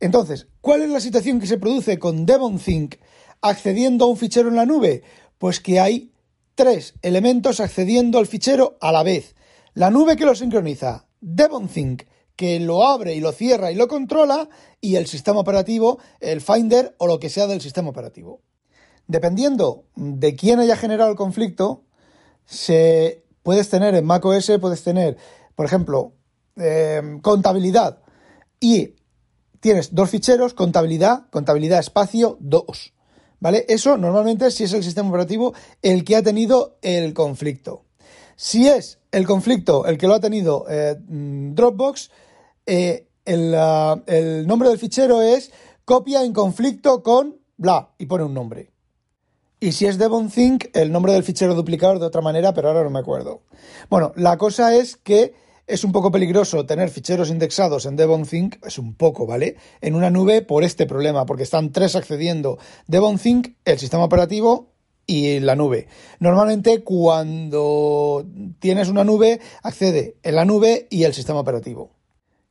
Entonces, 0.00 0.46
¿cuál 0.60 0.82
es 0.82 0.90
la 0.90 1.00
situación 1.00 1.40
que 1.40 1.46
se 1.46 1.58
produce 1.58 1.98
con 1.98 2.26
DevonThink 2.26 2.96
accediendo 3.40 4.04
a 4.04 4.08
un 4.08 4.16
fichero 4.16 4.48
en 4.48 4.56
la 4.56 4.66
nube? 4.66 5.02
Pues 5.38 5.60
que 5.60 5.80
hay 5.80 6.12
tres 6.54 6.94
elementos 7.02 7.60
accediendo 7.60 8.18
al 8.18 8.26
fichero 8.26 8.76
a 8.80 8.92
la 8.92 9.02
vez. 9.02 9.34
La 9.78 9.92
nube 9.92 10.16
que 10.16 10.24
lo 10.24 10.34
sincroniza, 10.34 11.06
DevonThink, 11.20 12.02
que 12.34 12.58
lo 12.58 12.84
abre 12.84 13.14
y 13.14 13.20
lo 13.20 13.30
cierra 13.30 13.70
y 13.70 13.76
lo 13.76 13.86
controla, 13.86 14.48
y 14.80 14.96
el 14.96 15.06
sistema 15.06 15.38
operativo, 15.38 16.00
el 16.18 16.40
Finder 16.40 16.96
o 16.98 17.06
lo 17.06 17.20
que 17.20 17.30
sea 17.30 17.46
del 17.46 17.60
sistema 17.60 17.88
operativo. 17.88 18.42
Dependiendo 19.06 19.84
de 19.94 20.34
quién 20.34 20.58
haya 20.58 20.74
generado 20.74 21.10
el 21.10 21.16
conflicto, 21.16 21.84
se, 22.44 23.22
puedes 23.44 23.70
tener 23.70 23.94
en 23.94 24.04
macOS, 24.04 24.50
puedes 24.60 24.82
tener, 24.82 25.16
por 25.54 25.64
ejemplo, 25.64 26.14
eh, 26.56 27.20
contabilidad 27.22 28.00
y 28.58 28.96
tienes 29.60 29.94
dos 29.94 30.10
ficheros, 30.10 30.54
contabilidad, 30.54 31.30
contabilidad 31.30 31.78
espacio 31.78 32.36
2. 32.40 32.94
¿Vale? 33.38 33.64
Eso 33.68 33.96
normalmente 33.96 34.50
si 34.50 34.64
es 34.64 34.72
el 34.72 34.82
sistema 34.82 35.10
operativo 35.10 35.54
el 35.82 36.02
que 36.02 36.16
ha 36.16 36.22
tenido 36.24 36.78
el 36.82 37.14
conflicto. 37.14 37.84
Si 38.40 38.68
es 38.68 39.00
el 39.10 39.26
conflicto 39.26 39.84
el 39.84 39.98
que 39.98 40.06
lo 40.06 40.14
ha 40.14 40.20
tenido 40.20 40.64
eh, 40.70 40.94
mm, 40.96 41.54
Dropbox, 41.54 42.08
eh, 42.66 43.08
el, 43.24 43.52
ah, 43.56 44.00
el 44.06 44.46
nombre 44.46 44.68
del 44.68 44.78
fichero 44.78 45.22
es 45.22 45.50
copia 45.84 46.22
en 46.22 46.32
conflicto 46.32 47.02
con 47.02 47.40
bla 47.56 47.90
y 47.98 48.06
pone 48.06 48.22
un 48.22 48.34
nombre. 48.34 48.70
Y 49.58 49.72
si 49.72 49.86
es 49.86 49.98
Devonthink, 49.98 50.66
el 50.72 50.92
nombre 50.92 51.14
del 51.14 51.24
fichero 51.24 51.56
duplicador 51.56 51.98
de 51.98 52.06
otra 52.06 52.20
manera, 52.20 52.54
pero 52.54 52.68
ahora 52.68 52.84
no 52.84 52.90
me 52.90 53.00
acuerdo. 53.00 53.42
Bueno, 53.90 54.12
la 54.14 54.38
cosa 54.38 54.72
es 54.72 54.96
que 54.96 55.34
es 55.66 55.82
un 55.82 55.90
poco 55.90 56.12
peligroso 56.12 56.64
tener 56.64 56.90
ficheros 56.90 57.30
indexados 57.30 57.86
en 57.86 57.96
Devonthink, 57.96 58.64
es 58.64 58.78
un 58.78 58.94
poco, 58.94 59.26
¿vale? 59.26 59.56
En 59.80 59.96
una 59.96 60.10
nube 60.10 60.42
por 60.42 60.62
este 60.62 60.86
problema, 60.86 61.26
porque 61.26 61.42
están 61.42 61.72
tres 61.72 61.96
accediendo. 61.96 62.58
Devonthink, 62.86 63.56
el 63.64 63.80
sistema 63.80 64.04
operativo 64.04 64.77
y 65.08 65.40
la 65.40 65.56
nube. 65.56 65.88
Normalmente 66.20 66.84
cuando 66.84 68.26
tienes 68.60 68.88
una 68.88 69.04
nube, 69.04 69.40
accede 69.62 70.18
en 70.22 70.34
la 70.34 70.44
nube 70.44 70.86
y 70.90 71.04
el 71.04 71.14
sistema 71.14 71.40
operativo, 71.40 71.96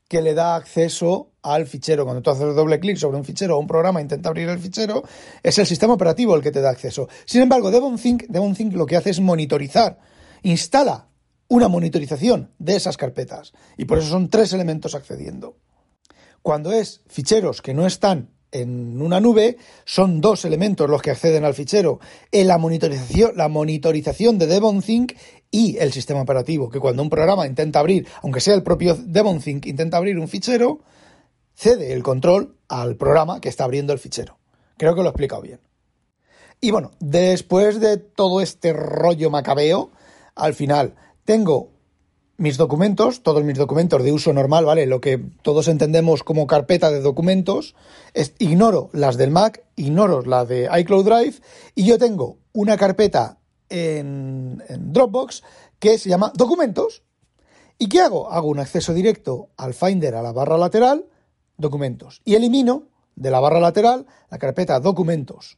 que 0.10 0.24
le 0.24 0.34
da 0.34 0.56
acceso 0.56 1.34
al 1.44 1.68
fichero. 1.68 2.04
Cuando 2.04 2.24
tú 2.24 2.32
haces 2.32 2.56
doble 2.56 2.80
clic 2.80 2.98
sobre 2.98 3.18
un 3.18 3.24
fichero 3.24 3.56
o 3.56 3.60
un 3.60 3.68
programa 3.68 4.02
intenta 4.02 4.30
abrir 4.30 4.50
el 4.50 4.58
fichero, 4.58 5.04
es 5.44 5.60
el 5.60 5.68
sistema 5.68 5.94
operativo 5.94 6.36
el 6.36 6.42
que 6.42 6.52
te 6.52 6.60
da 6.60 6.72
acceso. 6.72 7.08
Sin 7.26 7.44
embargo, 7.44 7.70
Devonthink, 7.70 8.24
Devonthink 8.28 8.74
lo 8.74 8.88
que 8.88 8.98
hace 8.98 9.12
es 9.12 9.20
monitorizar, 9.20 10.00
instala 10.42 11.10
una 11.50 11.68
monitorización 11.68 12.56
de 12.58 12.76
esas 12.76 12.98
carpetas. 12.98 13.54
Y 13.78 13.86
por 13.86 14.00
eso 14.00 14.08
son 14.08 14.30
tres 14.30 14.52
elementos 14.52 14.96
accediendo. 14.96 15.58
Cuando 16.42 16.72
es 16.72 17.04
ficheros 17.06 17.62
que 17.62 17.76
no 17.76 17.86
están 17.86 18.32
en 18.52 19.02
una 19.02 19.20
nube, 19.20 19.58
son 19.86 20.22
dos 20.22 20.46
elementos 20.46 20.90
los 20.90 21.02
que 21.02 21.12
acceden 21.12 21.46
al 21.46 21.54
fichero. 21.54 22.00
En 22.32 22.48
la 22.48 22.58
monitorización, 22.58 23.32
la 23.36 23.50
monitorización 23.50 24.38
de 24.38 24.48
Devonthink 24.48 25.14
y 25.52 25.78
el 25.78 25.92
sistema 25.92 26.22
operativo, 26.22 26.70
que 26.70 26.80
cuando 26.80 27.02
un 27.02 27.10
programa 27.10 27.48
intenta 27.48 27.80
abrir, 27.80 28.08
aunque 28.24 28.42
sea 28.42 28.56
el 28.56 28.64
propio 28.64 28.96
Devonthink, 28.96 29.66
intenta 29.66 29.98
abrir 29.98 30.18
un 30.18 30.28
fichero, 30.28 30.80
cede 31.56 31.94
el 31.94 32.04
control 32.04 32.56
al 32.68 32.96
programa 32.96 33.42
que 33.42 33.50
está 33.50 33.64
abriendo 33.64 33.94
el 33.94 34.00
fichero. 34.00 34.38
Creo 34.78 34.94
que 34.96 35.02
lo 35.02 35.08
he 35.08 35.12
explicado 35.12 35.42
bien. 35.42 35.60
Y 36.60 36.72
bueno, 36.72 36.92
después 37.00 37.80
de 37.80 37.98
todo 37.98 38.42
este 38.42 38.74
rollo 38.74 39.30
macabeo, 39.30 39.92
al 40.36 40.54
final 40.54 40.96
tengo 41.24 41.77
mis 42.38 42.58
documentos, 42.58 43.24
todos 43.24 43.44
mis 43.44 43.58
documentos 43.58 44.04
de 44.04 44.12
uso 44.12 44.32
normal, 44.32 44.66
¿vale? 44.66 44.86
Lo 44.86 45.02
que 45.02 45.20
todos 45.42 45.68
entendemos 45.68 46.24
como 46.24 46.48
carpeta 46.48 46.92
de 46.92 47.02
documentos. 47.02 47.76
ignoro 48.38 48.90
las 48.94 49.18
del 49.18 49.32
Mac, 49.32 49.64
ignoro 49.76 50.22
las 50.22 50.48
de 50.48 50.70
iCloud 50.80 51.06
Drive 51.06 51.36
y 51.76 51.86
yo 51.86 51.98
tengo 51.98 52.38
una 52.54 52.78
carpeta 52.78 53.40
en, 53.70 54.64
en 54.70 54.94
Dropbox 54.94 55.44
que 55.80 55.98
se 55.98 56.10
llama 56.10 56.32
documentos. 56.36 57.04
¿Y 57.80 57.90
qué 57.90 58.02
hago? 58.02 58.32
Hago 58.32 58.48
un 58.48 58.60
acceso 58.60 58.94
directo 58.94 59.50
al 59.58 59.74
Finder 59.74 60.16
a 60.16 60.22
la 60.22 60.32
barra 60.32 60.58
lateral 60.58 61.06
documentos. 61.58 62.22
Y 62.24 62.36
elimino 62.36 62.84
de 63.16 63.32
la 63.32 63.40
barra 63.40 63.60
lateral 63.60 64.06
la 64.30 64.38
carpeta 64.38 64.80
documentos. 64.80 65.58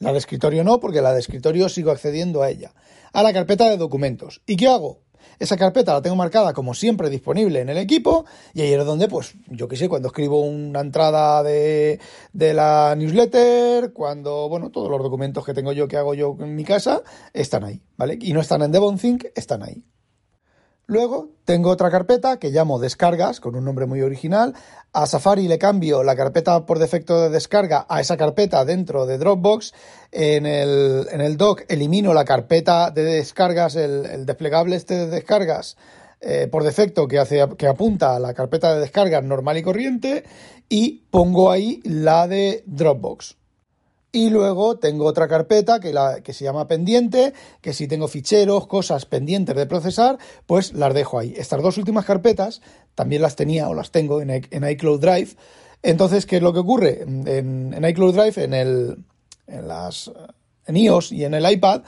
La 0.00 0.12
de 0.12 0.18
escritorio 0.18 0.62
no, 0.62 0.78
porque 0.78 1.02
la 1.02 1.12
de 1.12 1.20
escritorio 1.20 1.68
sigo 1.68 1.90
accediendo 1.90 2.42
a 2.42 2.50
ella. 2.50 2.72
A 3.12 3.22
la 3.22 3.32
carpeta 3.32 3.68
de 3.68 3.76
documentos. 3.76 4.42
¿Y 4.46 4.56
qué 4.56 4.68
hago? 4.68 5.00
Esa 5.38 5.56
carpeta 5.56 5.94
la 5.94 6.02
tengo 6.02 6.16
marcada 6.16 6.52
como 6.52 6.74
siempre 6.74 7.10
disponible 7.10 7.60
en 7.60 7.68
el 7.68 7.78
equipo 7.78 8.24
y 8.54 8.62
ahí 8.62 8.72
es 8.72 8.84
donde, 8.84 9.08
pues, 9.08 9.34
yo 9.46 9.68
qué 9.68 9.76
sé, 9.76 9.88
cuando 9.88 10.08
escribo 10.08 10.40
una 10.40 10.80
entrada 10.80 11.42
de, 11.42 12.00
de 12.32 12.54
la 12.54 12.94
newsletter, 12.96 13.92
cuando, 13.92 14.48
bueno, 14.48 14.70
todos 14.70 14.90
los 14.90 15.02
documentos 15.02 15.44
que 15.44 15.54
tengo 15.54 15.72
yo, 15.72 15.86
que 15.86 15.96
hago 15.96 16.14
yo 16.14 16.36
en 16.40 16.54
mi 16.54 16.64
casa, 16.64 17.02
están 17.32 17.64
ahí, 17.64 17.80
¿vale? 17.96 18.18
Y 18.20 18.32
no 18.32 18.40
están 18.40 18.62
en 18.62 18.72
Devonthink, 18.72 19.26
están 19.34 19.62
ahí. 19.62 19.84
Luego 20.90 21.28
tengo 21.44 21.68
otra 21.68 21.90
carpeta 21.90 22.38
que 22.38 22.48
llamo 22.48 22.78
descargas, 22.78 23.40
con 23.40 23.54
un 23.54 23.62
nombre 23.66 23.84
muy 23.84 24.00
original. 24.00 24.54
A 24.94 25.04
Safari 25.04 25.46
le 25.46 25.58
cambio 25.58 26.02
la 26.02 26.16
carpeta 26.16 26.64
por 26.64 26.78
defecto 26.78 27.20
de 27.20 27.28
descarga 27.28 27.84
a 27.90 28.00
esa 28.00 28.16
carpeta 28.16 28.64
dentro 28.64 29.04
de 29.04 29.18
Dropbox. 29.18 29.74
En 30.12 30.46
el, 30.46 31.06
en 31.12 31.20
el 31.20 31.36
dock 31.36 31.64
elimino 31.68 32.14
la 32.14 32.24
carpeta 32.24 32.90
de 32.90 33.04
descargas, 33.04 33.76
el, 33.76 34.24
desplegable 34.24 34.76
este 34.76 34.94
de 34.94 35.06
descargas 35.08 35.76
eh, 36.22 36.48
por 36.50 36.64
defecto 36.64 37.06
que, 37.06 37.18
hace, 37.18 37.46
que 37.58 37.66
apunta 37.66 38.16
a 38.16 38.18
la 38.18 38.32
carpeta 38.32 38.72
de 38.72 38.80
descargas 38.80 39.22
normal 39.22 39.58
y 39.58 39.62
corriente 39.62 40.24
y 40.70 41.02
pongo 41.10 41.50
ahí 41.50 41.82
la 41.84 42.26
de 42.26 42.62
Dropbox. 42.64 43.37
Y 44.10 44.30
luego 44.30 44.78
tengo 44.78 45.04
otra 45.04 45.28
carpeta 45.28 45.80
que, 45.80 45.92
la, 45.92 46.22
que 46.22 46.32
se 46.32 46.44
llama 46.44 46.66
pendiente, 46.66 47.34
que 47.60 47.74
si 47.74 47.86
tengo 47.86 48.08
ficheros, 48.08 48.66
cosas 48.66 49.04
pendientes 49.04 49.54
de 49.54 49.66
procesar, 49.66 50.18
pues 50.46 50.72
las 50.72 50.94
dejo 50.94 51.18
ahí. 51.18 51.34
Estas 51.36 51.62
dos 51.62 51.76
últimas 51.76 52.06
carpetas 52.06 52.62
también 52.94 53.20
las 53.20 53.36
tenía 53.36 53.68
o 53.68 53.74
las 53.74 53.90
tengo 53.90 54.22
en, 54.22 54.30
en 54.30 54.68
iCloud 54.70 55.00
Drive. 55.00 55.30
Entonces, 55.82 56.24
¿qué 56.24 56.36
es 56.36 56.42
lo 56.42 56.52
que 56.54 56.60
ocurre? 56.60 57.02
En, 57.02 57.74
en 57.74 57.84
iCloud 57.84 58.14
Drive, 58.14 58.42
en, 58.42 58.54
el, 58.54 58.96
en, 59.46 59.68
las, 59.68 60.10
en 60.66 60.76
iOS 60.76 61.12
y 61.12 61.24
en 61.24 61.34
el 61.34 61.50
iPad, 61.50 61.82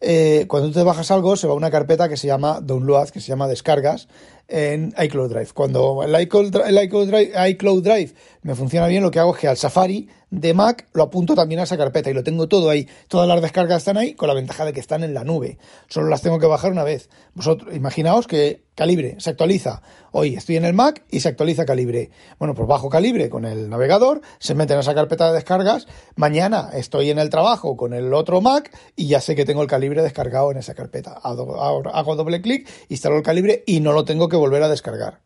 eh, 0.00 0.46
cuando 0.48 0.68
tú 0.68 0.74
te 0.74 0.82
bajas 0.84 1.10
algo, 1.10 1.36
se 1.36 1.46
va 1.46 1.52
a 1.52 1.56
una 1.56 1.70
carpeta 1.70 2.08
que 2.08 2.16
se 2.16 2.28
llama 2.28 2.60
Download, 2.60 3.08
que 3.10 3.20
se 3.20 3.28
llama 3.28 3.48
Descargas, 3.48 4.08
en 4.48 4.94
iCloud 4.98 5.30
Drive. 5.30 5.48
Cuando 5.54 6.02
el 6.02 6.20
iCloud, 6.22 6.56
el 6.66 6.82
iCloud, 6.84 7.08
Drive, 7.08 7.50
iCloud 7.50 7.82
Drive 7.82 8.14
me 8.42 8.54
funciona 8.54 8.86
bien, 8.86 9.02
lo 9.02 9.10
que 9.10 9.18
hago 9.18 9.34
es 9.34 9.40
que 9.40 9.48
al 9.48 9.56
Safari 9.56 10.08
de 10.30 10.54
Mac 10.54 10.86
lo 10.92 11.02
apunto 11.02 11.34
también 11.34 11.60
a 11.60 11.64
esa 11.64 11.76
carpeta 11.76 12.10
y 12.10 12.14
lo 12.14 12.22
tengo 12.22 12.48
todo 12.48 12.70
ahí. 12.70 12.88
Todas 13.08 13.28
las 13.28 13.40
descargas 13.42 13.78
están 13.78 13.96
ahí 13.96 14.14
con 14.14 14.28
la 14.28 14.34
ventaja 14.34 14.64
de 14.64 14.72
que 14.72 14.80
están 14.80 15.02
en 15.04 15.14
la 15.14 15.24
nube. 15.24 15.58
Solo 15.88 16.08
las 16.08 16.22
tengo 16.22 16.38
que 16.38 16.46
bajar 16.46 16.72
una 16.72 16.84
vez. 16.84 17.08
Vosotros, 17.34 17.74
imaginaos 17.74 18.26
que 18.26 18.62
Calibre 18.74 19.16
se 19.18 19.30
actualiza. 19.30 19.82
Hoy 20.12 20.36
estoy 20.36 20.56
en 20.56 20.64
el 20.64 20.72
Mac 20.72 21.02
y 21.10 21.20
se 21.20 21.28
actualiza 21.28 21.64
Calibre. 21.64 22.10
Bueno, 22.38 22.54
pues 22.54 22.68
bajo 22.68 22.88
Calibre 22.88 23.28
con 23.28 23.44
el 23.44 23.68
navegador, 23.68 24.20
se 24.38 24.54
mete 24.54 24.74
en 24.74 24.80
esa 24.80 24.94
carpeta 24.94 25.28
de 25.28 25.34
descargas. 25.34 25.86
Mañana 26.14 26.70
estoy 26.72 27.10
en 27.10 27.18
el 27.18 27.28
trabajo 27.28 27.76
con 27.76 27.92
el 27.92 28.14
otro 28.14 28.40
Mac 28.40 28.70
y 28.96 29.08
ya 29.08 29.20
sé 29.20 29.34
que 29.34 29.44
tengo 29.44 29.62
el 29.62 29.68
Calibre 29.68 30.02
descargado 30.02 30.50
en 30.52 30.58
esa 30.58 30.74
carpeta. 30.74 31.12
Hago 31.22 32.16
doble 32.16 32.40
clic, 32.40 32.68
instalo 32.88 33.16
el 33.16 33.22
Calibre 33.22 33.64
y 33.66 33.80
no 33.80 33.92
lo 33.92 34.04
tengo 34.04 34.28
que 34.28 34.36
volver 34.38 34.62
a 34.62 34.68
descargar. 34.68 35.20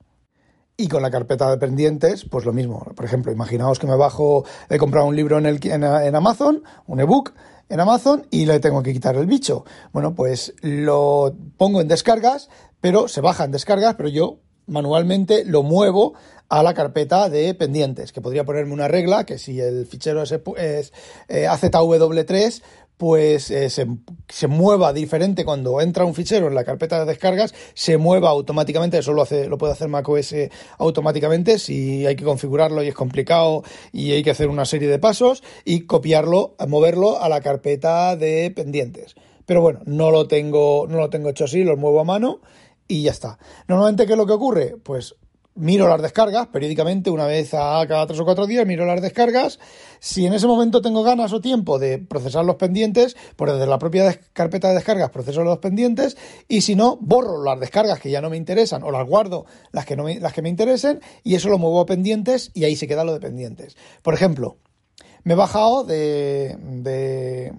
Y 0.76 0.88
con 0.88 1.02
la 1.02 1.10
carpeta 1.10 1.50
de 1.50 1.58
pendientes, 1.58 2.24
pues 2.24 2.44
lo 2.44 2.52
mismo. 2.52 2.80
Por 2.96 3.04
ejemplo, 3.04 3.30
imaginaos 3.30 3.78
que 3.78 3.86
me 3.86 3.96
bajo, 3.96 4.44
he 4.68 4.78
comprado 4.78 5.06
un 5.06 5.16
libro 5.16 5.38
en, 5.38 5.46
el, 5.46 5.60
en, 5.62 6.14
Amazon, 6.14 6.62
un 6.86 7.00
ebook 7.00 7.34
en 7.68 7.80
Amazon 7.80 8.26
y 8.30 8.46
le 8.46 8.58
tengo 8.58 8.82
que 8.82 8.92
quitar 8.92 9.16
el 9.16 9.26
bicho. 9.26 9.64
Bueno, 9.92 10.14
pues 10.14 10.54
lo 10.62 11.34
pongo 11.56 11.80
en 11.80 11.88
descargas, 11.88 12.48
pero 12.80 13.06
se 13.08 13.20
baja 13.20 13.44
en 13.44 13.52
descargas, 13.52 13.94
pero 13.94 14.08
yo 14.08 14.38
manualmente 14.66 15.44
lo 15.44 15.62
muevo 15.62 16.14
a 16.48 16.62
la 16.62 16.74
carpeta 16.74 17.30
de 17.30 17.54
pendientes, 17.54 18.12
que 18.12 18.20
podría 18.20 18.44
ponerme 18.44 18.74
una 18.74 18.86
regla 18.86 19.24
que 19.24 19.38
si 19.38 19.58
el 19.58 19.86
fichero 19.86 20.22
es, 20.22 20.32
es 20.32 20.92
eh, 21.28 21.46
AZW3, 21.48 22.62
pues 23.02 23.50
eh, 23.50 23.68
se, 23.68 24.46
mueva 24.46 24.92
diferente 24.92 25.44
cuando 25.44 25.80
entra 25.80 26.04
un 26.04 26.14
fichero 26.14 26.46
en 26.46 26.54
la 26.54 26.62
carpeta 26.62 27.00
de 27.00 27.06
descargas, 27.06 27.52
se 27.74 27.98
mueva 27.98 28.30
automáticamente, 28.30 28.98
eso 28.98 29.12
lo, 29.12 29.22
hace, 29.22 29.48
lo 29.48 29.58
puede 29.58 29.72
hacer 29.72 29.88
macOS 29.88 30.32
automáticamente 30.78 31.58
si 31.58 32.06
hay 32.06 32.14
que 32.14 32.22
configurarlo 32.22 32.80
y 32.80 32.86
es 32.86 32.94
complicado 32.94 33.64
y 33.90 34.12
hay 34.12 34.22
que 34.22 34.30
hacer 34.30 34.46
una 34.46 34.66
serie 34.66 34.86
de 34.86 35.00
pasos 35.00 35.42
y 35.64 35.80
copiarlo, 35.80 36.54
moverlo 36.68 37.20
a 37.20 37.28
la 37.28 37.40
carpeta 37.40 38.14
de 38.14 38.52
pendientes. 38.54 39.16
Pero 39.46 39.62
bueno, 39.62 39.80
no 39.84 40.12
lo 40.12 40.28
tengo, 40.28 40.86
no 40.88 40.98
lo 40.98 41.10
tengo 41.10 41.28
hecho 41.28 41.46
así, 41.46 41.64
lo 41.64 41.76
muevo 41.76 41.98
a 41.98 42.04
mano 42.04 42.40
y 42.86 43.02
ya 43.02 43.10
está. 43.10 43.36
Normalmente, 43.66 44.06
¿qué 44.06 44.12
es 44.12 44.18
lo 44.18 44.26
que 44.26 44.32
ocurre? 44.34 44.76
Pues 44.80 45.16
miro 45.54 45.88
las 45.88 46.00
descargas 46.00 46.48
periódicamente, 46.48 47.10
una 47.10 47.26
vez 47.26 47.52
a 47.54 47.84
cada 47.86 48.06
tres 48.06 48.20
o 48.20 48.24
cuatro 48.24 48.46
días, 48.46 48.66
miro 48.66 48.84
las 48.86 49.00
descargas. 49.00 49.58
Si 50.00 50.26
en 50.26 50.34
ese 50.34 50.46
momento 50.46 50.80
tengo 50.80 51.02
ganas 51.02 51.32
o 51.32 51.40
tiempo 51.40 51.78
de 51.78 51.98
procesar 51.98 52.44
los 52.44 52.56
pendientes, 52.56 53.16
pues 53.36 53.52
desde 53.52 53.66
la 53.66 53.78
propia 53.78 54.18
carpeta 54.32 54.68
de 54.68 54.74
descargas 54.74 55.10
proceso 55.10 55.44
los 55.44 55.58
pendientes 55.58 56.16
y 56.48 56.62
si 56.62 56.74
no, 56.74 56.96
borro 57.00 57.42
las 57.42 57.60
descargas 57.60 58.00
que 58.00 58.10
ya 58.10 58.20
no 58.20 58.30
me 58.30 58.36
interesan 58.36 58.82
o 58.82 58.90
las 58.90 59.06
guardo 59.06 59.46
las 59.72 59.86
que, 59.86 59.96
no 59.96 60.04
me, 60.04 60.20
las 60.20 60.32
que 60.32 60.42
me 60.42 60.48
interesen 60.48 61.00
y 61.22 61.34
eso 61.34 61.48
lo 61.48 61.58
muevo 61.58 61.80
a 61.80 61.86
pendientes 61.86 62.50
y 62.54 62.64
ahí 62.64 62.76
se 62.76 62.88
queda 62.88 63.04
lo 63.04 63.12
de 63.12 63.20
pendientes. 63.20 63.76
Por 64.02 64.14
ejemplo, 64.14 64.58
me 65.24 65.34
he 65.34 65.36
bajado 65.36 65.84
de, 65.84 66.56
de 66.58 67.52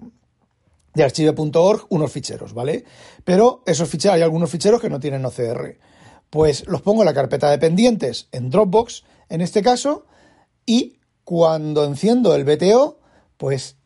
de 0.94 1.02
archive.org 1.02 1.86
unos 1.88 2.12
ficheros, 2.12 2.54
¿vale? 2.54 2.84
Pero 3.24 3.62
esos 3.66 3.88
ficheros, 3.88 4.14
hay 4.14 4.22
algunos 4.22 4.48
ficheros 4.48 4.80
que 4.80 4.88
no 4.88 5.00
tienen 5.00 5.24
OCR 5.24 5.76
pues 6.34 6.66
los 6.66 6.82
pongo 6.82 7.02
en 7.02 7.06
la 7.06 7.14
carpeta 7.14 7.48
de 7.48 7.58
pendientes 7.58 8.26
en 8.32 8.50
Dropbox, 8.50 9.04
en 9.28 9.40
este 9.40 9.62
caso, 9.62 10.04
y 10.66 10.98
cuando 11.22 11.84
enciendo 11.84 12.34
el 12.34 12.42
BTO, 12.42 12.98
pues 13.36 13.76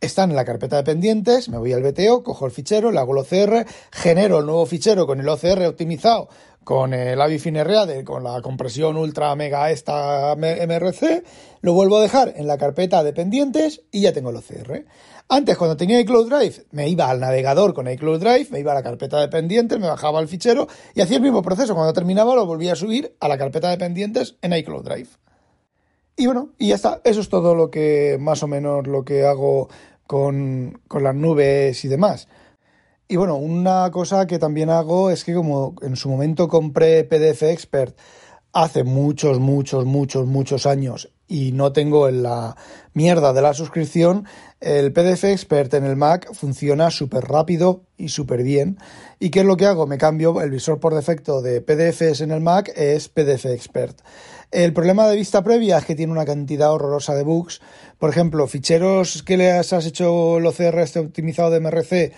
están 0.00 0.30
en 0.30 0.36
la 0.36 0.44
carpeta 0.44 0.76
de 0.76 0.82
pendientes, 0.84 1.48
me 1.48 1.58
voy 1.58 1.72
al 1.72 1.82
BTO, 1.82 2.22
cojo 2.22 2.46
el 2.46 2.52
fichero, 2.52 2.90
le 2.90 2.98
hago 2.98 3.12
el 3.12 3.18
OCR, 3.18 3.66
genero 3.92 4.40
el 4.40 4.46
nuevo 4.46 4.66
fichero 4.66 5.06
con 5.06 5.20
el 5.20 5.28
OCR 5.28 5.64
optimizado, 5.66 6.28
con 6.64 6.94
el 6.94 7.20
AviFineReade, 7.20 8.04
con 8.04 8.24
la 8.24 8.40
compresión 8.42 8.96
ultra 8.96 9.34
mega 9.36 9.70
esta 9.70 10.34
MRC, 10.36 11.22
lo 11.60 11.72
vuelvo 11.72 11.98
a 11.98 12.02
dejar 12.02 12.34
en 12.36 12.46
la 12.46 12.58
carpeta 12.58 13.04
de 13.04 13.12
pendientes 13.12 13.82
y 13.90 14.00
ya 14.02 14.12
tengo 14.12 14.30
el 14.30 14.36
OCR. 14.36 14.84
Antes, 15.28 15.56
cuando 15.56 15.76
tenía 15.76 15.98
iCloud 16.00 16.28
Drive, 16.28 16.66
me 16.70 16.88
iba 16.88 17.10
al 17.10 17.18
navegador 17.18 17.74
con 17.74 17.90
iCloud 17.90 18.20
Drive, 18.20 18.46
me 18.50 18.60
iba 18.60 18.72
a 18.72 18.76
la 18.76 18.82
carpeta 18.82 19.20
de 19.20 19.28
pendientes, 19.28 19.78
me 19.80 19.88
bajaba 19.88 20.20
el 20.20 20.28
fichero 20.28 20.68
y 20.94 21.00
hacía 21.00 21.16
el 21.16 21.22
mismo 21.22 21.42
proceso. 21.42 21.74
Cuando 21.74 21.92
terminaba, 21.92 22.36
lo 22.36 22.46
volvía 22.46 22.74
a 22.74 22.76
subir 22.76 23.16
a 23.18 23.26
la 23.26 23.36
carpeta 23.36 23.70
de 23.70 23.76
pendientes 23.76 24.36
en 24.40 24.52
iCloud 24.52 24.84
Drive. 24.84 25.08
Y 26.16 26.26
bueno, 26.26 26.50
y 26.58 26.68
ya 26.68 26.76
está. 26.76 27.00
Eso 27.04 27.20
es 27.20 27.28
todo 27.28 27.54
lo 27.54 27.70
que, 27.70 28.16
más 28.18 28.42
o 28.42 28.46
menos, 28.46 28.86
lo 28.86 29.04
que 29.04 29.24
hago 29.24 29.68
con, 30.06 30.80
con 30.88 31.04
las 31.04 31.14
nubes 31.14 31.84
y 31.84 31.88
demás. 31.88 32.28
Y 33.08 33.16
bueno, 33.16 33.36
una 33.36 33.90
cosa 33.90 34.26
que 34.26 34.38
también 34.38 34.70
hago 34.70 35.10
es 35.10 35.24
que 35.24 35.34
como 35.34 35.74
en 35.82 35.94
su 35.94 36.08
momento 36.08 36.48
compré 36.48 37.04
PDF 37.04 37.42
Expert 37.42 37.96
hace 38.52 38.82
muchos, 38.84 39.38
muchos, 39.38 39.84
muchos, 39.84 40.26
muchos 40.26 40.66
años 40.66 41.10
y 41.28 41.52
no 41.52 41.72
tengo 41.72 42.08
en 42.08 42.22
la 42.22 42.56
mierda 42.94 43.32
de 43.32 43.42
la 43.42 43.52
suscripción, 43.52 44.26
el 44.60 44.92
PDF 44.92 45.24
Expert 45.24 45.74
en 45.74 45.84
el 45.84 45.96
Mac 45.96 46.32
funciona 46.32 46.90
súper 46.90 47.24
rápido 47.24 47.82
y 47.96 48.08
súper 48.08 48.42
bien. 48.42 48.78
¿Y 49.18 49.30
qué 49.30 49.40
es 49.40 49.46
lo 49.46 49.56
que 49.56 49.66
hago? 49.66 49.86
Me 49.86 49.98
cambio 49.98 50.40
el 50.40 50.50
visor 50.50 50.80
por 50.80 50.94
defecto 50.94 51.42
de 51.42 51.60
PDFs 51.60 52.22
en 52.22 52.30
el 52.30 52.40
Mac, 52.40 52.72
es 52.74 53.08
PDF 53.08 53.46
Expert. 53.46 54.00
El 54.50 54.72
problema 54.72 55.08
de 55.08 55.16
vista 55.16 55.42
previa 55.42 55.78
es 55.78 55.84
que 55.84 55.94
tiene 55.96 56.12
una 56.12 56.24
cantidad 56.24 56.72
horrorosa 56.72 57.14
de 57.14 57.24
bugs. 57.24 57.60
Por 57.98 58.10
ejemplo, 58.10 58.46
ficheros 58.46 59.22
que 59.22 59.36
le 59.36 59.50
has 59.50 59.72
hecho 59.72 60.38
el 60.38 60.46
OCR 60.46 60.78
este 60.78 61.00
optimizado 61.00 61.50
de 61.50 61.60
MRC 61.60 62.12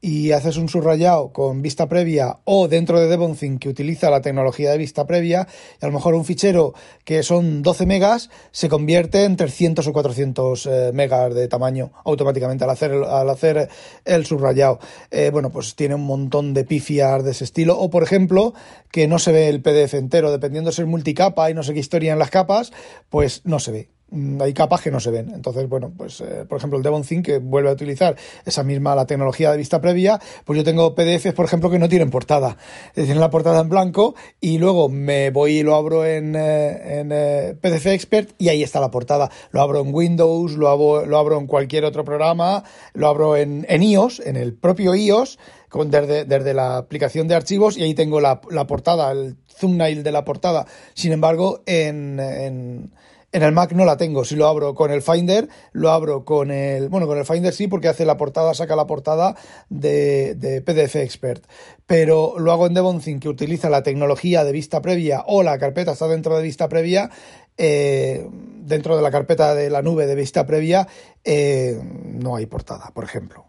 y 0.00 0.32
haces 0.32 0.56
un 0.56 0.68
subrayado 0.68 1.32
con 1.32 1.62
vista 1.62 1.88
previa 1.88 2.38
o 2.44 2.68
dentro 2.68 3.00
de 3.00 3.08
DevonThink 3.08 3.60
que 3.60 3.68
utiliza 3.68 4.10
la 4.10 4.22
tecnología 4.22 4.70
de 4.70 4.78
vista 4.78 5.06
previa, 5.06 5.46
y 5.80 5.84
a 5.84 5.88
lo 5.88 5.94
mejor 5.94 6.14
un 6.14 6.24
fichero 6.24 6.74
que 7.04 7.22
son 7.22 7.62
12 7.62 7.86
megas 7.86 8.30
se 8.50 8.68
convierte 8.68 9.24
en 9.24 9.36
300 9.36 9.86
o 9.86 9.92
400 9.92 10.66
eh, 10.66 10.90
megas 10.94 11.34
de 11.34 11.48
tamaño 11.48 11.92
automáticamente 12.04 12.64
al 12.64 12.70
hacer, 12.70 12.92
al 12.92 13.28
hacer 13.28 13.68
el 14.04 14.26
subrayado. 14.26 14.78
Eh, 15.10 15.30
bueno, 15.30 15.50
pues 15.50 15.74
tiene 15.74 15.94
un 15.94 16.06
montón 16.06 16.54
de 16.54 16.64
pifias 16.64 17.24
de 17.24 17.32
ese 17.32 17.44
estilo. 17.44 17.78
O, 17.78 17.90
por 17.90 18.02
ejemplo, 18.02 18.54
que 18.90 19.06
no 19.06 19.18
se 19.18 19.32
ve 19.32 19.48
el 19.48 19.62
PDF 19.62 19.94
entero, 19.94 20.30
dependiendo 20.30 20.72
si 20.72 20.82
es 20.82 20.88
multicapa 20.88 21.50
y 21.50 21.54
no 21.54 21.62
sé 21.62 21.74
qué 21.74 21.80
historia 21.80 22.12
en 22.12 22.18
las 22.18 22.30
capas, 22.30 22.72
pues 23.08 23.42
no 23.44 23.58
se 23.58 23.72
ve. 23.72 23.99
Mm, 24.10 24.42
hay 24.42 24.52
capas 24.52 24.80
que 24.80 24.90
no 24.90 24.98
se 24.98 25.10
ven. 25.10 25.30
Entonces, 25.32 25.68
bueno, 25.68 25.92
pues 25.96 26.20
eh, 26.20 26.44
por 26.48 26.58
ejemplo 26.58 26.76
el 26.76 26.82
Devon 26.82 27.04
Think 27.04 27.26
que 27.26 27.38
vuelve 27.38 27.70
a 27.70 27.72
utilizar 27.72 28.16
esa 28.44 28.64
misma 28.64 28.94
la 28.96 29.06
tecnología 29.06 29.52
de 29.52 29.56
vista 29.56 29.80
previa, 29.80 30.20
pues 30.44 30.56
yo 30.56 30.64
tengo 30.64 30.94
PDFs, 30.94 31.32
por 31.32 31.44
ejemplo, 31.44 31.70
que 31.70 31.78
no 31.78 31.88
tienen 31.88 32.10
portada. 32.10 32.56
Tienen 32.94 33.20
la 33.20 33.30
portada 33.30 33.60
en 33.60 33.68
blanco 33.68 34.14
y 34.40 34.58
luego 34.58 34.88
me 34.88 35.30
voy 35.30 35.58
y 35.58 35.62
lo 35.62 35.76
abro 35.76 36.04
en, 36.04 36.34
eh, 36.34 37.00
en 37.00 37.10
eh, 37.12 37.56
PDF 37.60 37.86
Expert 37.86 38.30
y 38.38 38.48
ahí 38.48 38.62
está 38.62 38.80
la 38.80 38.90
portada. 38.90 39.30
Lo 39.52 39.60
abro 39.62 39.80
en 39.80 39.94
Windows, 39.94 40.52
lo 40.54 40.68
abro, 40.68 41.06
lo 41.06 41.18
abro 41.18 41.38
en 41.38 41.46
cualquier 41.46 41.84
otro 41.84 42.04
programa, 42.04 42.64
lo 42.94 43.06
abro 43.06 43.36
en, 43.36 43.64
en 43.68 43.82
iOS, 43.82 44.20
en 44.20 44.36
el 44.36 44.54
propio 44.54 44.94
iOS, 44.94 45.38
desde, 45.86 46.24
desde 46.24 46.52
la 46.52 46.78
aplicación 46.78 47.28
de 47.28 47.36
archivos 47.36 47.76
y 47.76 47.84
ahí 47.84 47.94
tengo 47.94 48.20
la, 48.20 48.40
la 48.50 48.66
portada, 48.66 49.12
el 49.12 49.36
thumbnail 49.60 50.02
de 50.02 50.10
la 50.10 50.24
portada. 50.24 50.66
Sin 50.94 51.12
embargo, 51.12 51.62
en 51.66 52.90
en 53.32 53.42
el 53.42 53.52
Mac 53.52 53.72
no 53.72 53.84
la 53.84 53.96
tengo. 53.96 54.24
Si 54.24 54.36
lo 54.36 54.46
abro 54.46 54.74
con 54.74 54.90
el 54.90 55.02
Finder, 55.02 55.48
lo 55.72 55.90
abro 55.90 56.24
con 56.24 56.50
el. 56.50 56.88
Bueno, 56.88 57.06
con 57.06 57.18
el 57.18 57.24
Finder 57.24 57.52
sí, 57.52 57.68
porque 57.68 57.88
hace 57.88 58.04
la 58.04 58.16
portada, 58.16 58.54
saca 58.54 58.76
la 58.76 58.86
portada 58.86 59.36
de, 59.68 60.34
de 60.34 60.62
PDF 60.62 60.96
Expert. 60.96 61.44
Pero 61.86 62.38
lo 62.38 62.52
hago 62.52 62.66
en 62.66 62.74
Devonthink, 62.74 63.22
que 63.22 63.28
utiliza 63.28 63.70
la 63.70 63.82
tecnología 63.82 64.44
de 64.44 64.52
vista 64.52 64.82
previa 64.82 65.24
o 65.26 65.42
la 65.42 65.58
carpeta 65.58 65.92
está 65.92 66.08
dentro 66.08 66.36
de 66.36 66.42
vista 66.42 66.68
previa. 66.68 67.10
Eh, 67.56 68.26
dentro 68.30 68.96
de 68.96 69.02
la 69.02 69.10
carpeta 69.10 69.54
de 69.54 69.68
la 69.68 69.82
nube 69.82 70.06
de 70.06 70.14
vista 70.14 70.46
previa, 70.46 70.88
eh, 71.24 71.78
no 71.82 72.36
hay 72.36 72.46
portada, 72.46 72.90
por 72.94 73.04
ejemplo. 73.04 73.44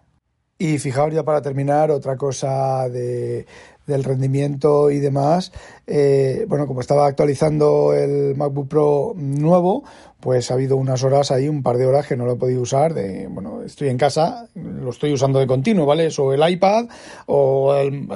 Y 0.57 0.77
fijaos 0.79 1.13
ya 1.13 1.23
para 1.23 1.41
terminar, 1.41 1.89
otra 1.89 2.17
cosa 2.17 2.87
de, 2.89 3.45
del 3.87 4.03
rendimiento 4.03 4.91
y 4.91 4.99
demás. 4.99 5.51
Eh, 5.87 6.45
bueno, 6.47 6.67
como 6.67 6.81
estaba 6.81 7.07
actualizando 7.07 7.93
el 7.93 8.35
MacBook 8.35 8.67
Pro 8.67 9.13
nuevo, 9.15 9.83
pues 10.19 10.51
ha 10.51 10.53
habido 10.53 10.77
unas 10.77 11.03
horas 11.03 11.31
ahí, 11.31 11.49
un 11.49 11.63
par 11.63 11.77
de 11.77 11.85
horas 11.85 12.07
que 12.07 12.15
no 12.15 12.25
lo 12.25 12.33
he 12.33 12.37
podido 12.37 12.61
usar. 12.61 12.93
De, 12.93 13.27
bueno, 13.27 13.63
estoy 13.63 13.89
en 13.89 13.97
casa, 13.97 14.47
lo 14.55 14.89
estoy 14.89 15.13
usando 15.13 15.39
de 15.39 15.47
continuo, 15.47 15.85
¿vale? 15.85 16.09
O 16.17 16.33
el 16.33 16.49
iPad, 16.49 16.85
o 17.25 17.73
el, 17.75 18.07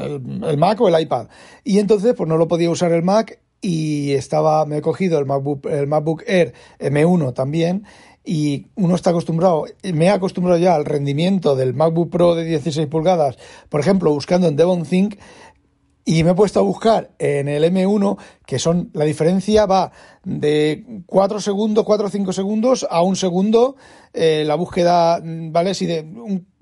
el 0.45 0.58
Mac 0.58 0.80
o 0.82 0.88
el 0.88 1.01
iPad. 1.01 1.28
Y 1.63 1.80
entonces, 1.80 2.13
pues 2.15 2.30
no 2.30 2.38
lo 2.38 2.47
podía 2.47 2.69
usar 2.69 2.91
el 2.91 3.04
Mac 3.04 3.39
y 3.62 4.13
estaba, 4.13 4.65
me 4.65 4.78
he 4.78 4.82
cogido 4.82 5.17
el 5.17 5.25
MacBook, 5.25 5.65
el 5.65 5.88
MacBook 5.88 6.23
Air 6.28 6.54
M1 6.80 7.34
también 7.34 7.86
y 8.25 8.67
uno 8.75 8.95
está 8.95 9.12
acostumbrado, 9.12 9.65
me 9.84 10.06
he 10.06 10.10
acostumbrado 10.10 10.60
ya 10.60 10.75
al 10.75 10.86
rendimiento 10.86 11.56
del 11.56 11.73
MacBook 11.73 12.10
Pro 12.10 12.36
de 12.36 12.43
16 12.43 12.88
pulgadas, 12.88 13.38
por 13.69 13.80
ejemplo, 13.80 14.12
buscando 14.12 14.47
en 14.47 14.56
Devon 14.56 14.84
Think, 14.84 15.15
y 16.06 16.24
me 16.24 16.32
he 16.32 16.36
puesto 16.36 16.60
a 16.60 16.63
buscar 16.63 17.10
en 17.18 17.48
el 17.48 17.63
M1, 17.63 18.18
que 18.46 18.60
son, 18.60 18.91
la 18.94 19.06
diferencia 19.06 19.65
va 19.65 19.91
de 20.24 21.02
4 21.08 21.39
segundos, 21.39 21.84
4 21.84 22.08
o 22.08 22.10
5 22.10 22.32
segundos 22.32 22.88
a 22.89 23.02
un 23.02 23.15
segundo, 23.15 23.76
eh, 24.13 24.44
la 24.46 24.54
búsqueda, 24.54 25.20
¿vale? 25.24 25.74
Si 25.74 25.88
de 25.88 26.06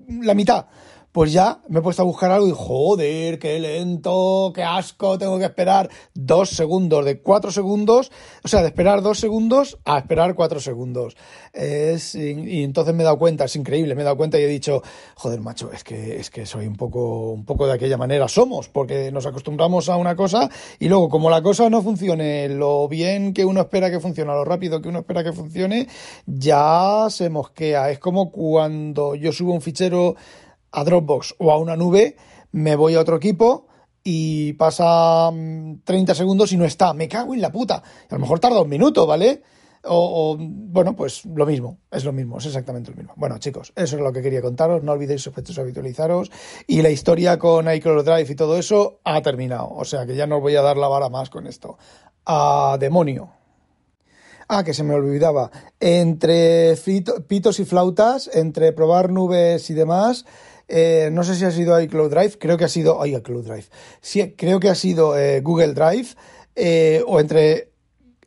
la 0.08 0.34
mitad 0.34 0.66
pues 1.14 1.32
ya 1.32 1.60
me 1.68 1.78
he 1.78 1.82
puesto 1.82 2.02
a 2.02 2.04
buscar 2.04 2.32
algo 2.32 2.48
y 2.48 2.52
joder, 2.52 3.38
qué 3.38 3.60
lento, 3.60 4.50
qué 4.52 4.64
asco, 4.64 5.16
tengo 5.16 5.38
que 5.38 5.44
esperar 5.44 5.88
dos 6.12 6.50
segundos, 6.50 7.04
de 7.04 7.20
cuatro 7.20 7.52
segundos, 7.52 8.10
o 8.42 8.48
sea, 8.48 8.62
de 8.62 8.66
esperar 8.66 9.00
dos 9.00 9.20
segundos 9.20 9.78
a 9.84 9.98
esperar 9.98 10.34
cuatro 10.34 10.58
segundos. 10.58 11.16
Es, 11.52 12.16
y, 12.16 12.64
entonces 12.64 12.92
me 12.96 13.04
he 13.04 13.04
dado 13.04 13.16
cuenta, 13.16 13.44
es 13.44 13.54
increíble, 13.54 13.94
me 13.94 14.00
he 14.00 14.04
dado 14.04 14.16
cuenta 14.16 14.40
y 14.40 14.42
he 14.42 14.48
dicho, 14.48 14.82
joder, 15.14 15.40
macho, 15.40 15.70
es 15.70 15.84
que, 15.84 16.16
es 16.16 16.30
que 16.30 16.46
soy 16.46 16.66
un 16.66 16.74
poco, 16.74 17.30
un 17.30 17.44
poco 17.44 17.68
de 17.68 17.74
aquella 17.74 17.96
manera 17.96 18.26
somos, 18.26 18.68
porque 18.68 19.12
nos 19.12 19.24
acostumbramos 19.24 19.88
a 19.88 19.96
una 19.96 20.16
cosa 20.16 20.50
y 20.80 20.88
luego 20.88 21.08
como 21.08 21.30
la 21.30 21.42
cosa 21.42 21.70
no 21.70 21.80
funcione 21.80 22.48
lo 22.48 22.88
bien 22.88 23.32
que 23.32 23.44
uno 23.44 23.60
espera 23.60 23.88
que 23.88 24.00
funcione, 24.00 24.32
lo 24.32 24.44
rápido 24.44 24.82
que 24.82 24.88
uno 24.88 24.98
espera 24.98 25.22
que 25.22 25.32
funcione, 25.32 25.86
ya 26.26 27.06
se 27.08 27.30
mosquea. 27.30 27.92
Es 27.92 28.00
como 28.00 28.32
cuando 28.32 29.14
yo 29.14 29.30
subo 29.30 29.52
un 29.52 29.60
fichero 29.60 30.16
a 30.74 30.84
Dropbox 30.84 31.36
o 31.38 31.52
a 31.52 31.58
una 31.58 31.76
nube, 31.76 32.16
me 32.52 32.76
voy 32.76 32.94
a 32.94 33.00
otro 33.00 33.16
equipo 33.16 33.68
y 34.02 34.52
pasa 34.54 35.30
30 35.84 36.12
mm, 36.12 36.16
segundos 36.16 36.52
y 36.52 36.56
no 36.56 36.64
está. 36.64 36.92
Me 36.92 37.08
cago 37.08 37.32
en 37.32 37.40
la 37.40 37.50
puta. 37.50 37.76
A 37.76 38.14
lo 38.14 38.18
mejor 38.18 38.40
tarda 38.40 38.60
un 38.60 38.68
minuto, 38.68 39.06
¿vale? 39.06 39.42
O, 39.86 40.36
bueno, 40.38 40.96
pues 40.96 41.26
lo 41.26 41.44
mismo, 41.44 41.78
es 41.90 42.04
lo 42.04 42.12
mismo, 42.12 42.38
es 42.38 42.46
exactamente 42.46 42.90
lo 42.90 42.96
mismo. 42.96 43.12
Bueno, 43.16 43.38
chicos, 43.38 43.72
eso 43.76 43.96
es 43.96 44.02
lo 44.02 44.12
que 44.12 44.22
quería 44.22 44.42
contaros. 44.42 44.82
No 44.82 44.92
olvidéis 44.92 45.30
habitualizaros. 45.58 46.30
Y 46.66 46.82
la 46.82 46.90
historia 46.90 47.38
con 47.38 47.72
iCloud 47.72 48.04
Drive 48.04 48.32
y 48.32 48.34
todo 48.34 48.58
eso 48.58 49.00
ha 49.04 49.20
terminado. 49.22 49.70
O 49.70 49.84
sea 49.84 50.06
que 50.06 50.16
ya 50.16 50.26
no 50.26 50.36
os 50.36 50.42
voy 50.42 50.56
a 50.56 50.62
dar 50.62 50.76
la 50.76 50.88
vara 50.88 51.08
más 51.08 51.30
con 51.30 51.46
esto. 51.46 51.78
A 52.26 52.76
demonio. 52.80 53.30
Ah, 54.48 54.64
que 54.64 54.74
se 54.74 54.84
me 54.84 54.94
olvidaba. 54.94 55.50
Entre 55.80 56.74
pitos 57.26 57.60
y 57.60 57.64
flautas, 57.64 58.30
entre 58.32 58.72
probar 58.72 59.10
nubes 59.10 59.70
y 59.70 59.74
demás, 59.74 60.26
eh, 60.68 61.10
no 61.12 61.24
sé 61.24 61.34
si 61.34 61.44
ha 61.44 61.50
sido 61.50 61.80
iCloud 61.80 62.10
Drive, 62.10 62.38
creo 62.38 62.56
que 62.56 62.64
ha 62.64 62.68
sido 62.68 63.02
ay, 63.02 63.14
iCloud 63.16 63.44
Drive. 63.44 63.66
Sí, 64.00 64.34
creo 64.36 64.60
que 64.60 64.68
ha 64.68 64.74
sido 64.74 65.18
eh, 65.18 65.40
Google 65.40 65.74
Drive 65.74 66.08
eh, 66.56 67.02
o 67.06 67.20
entre 67.20 67.70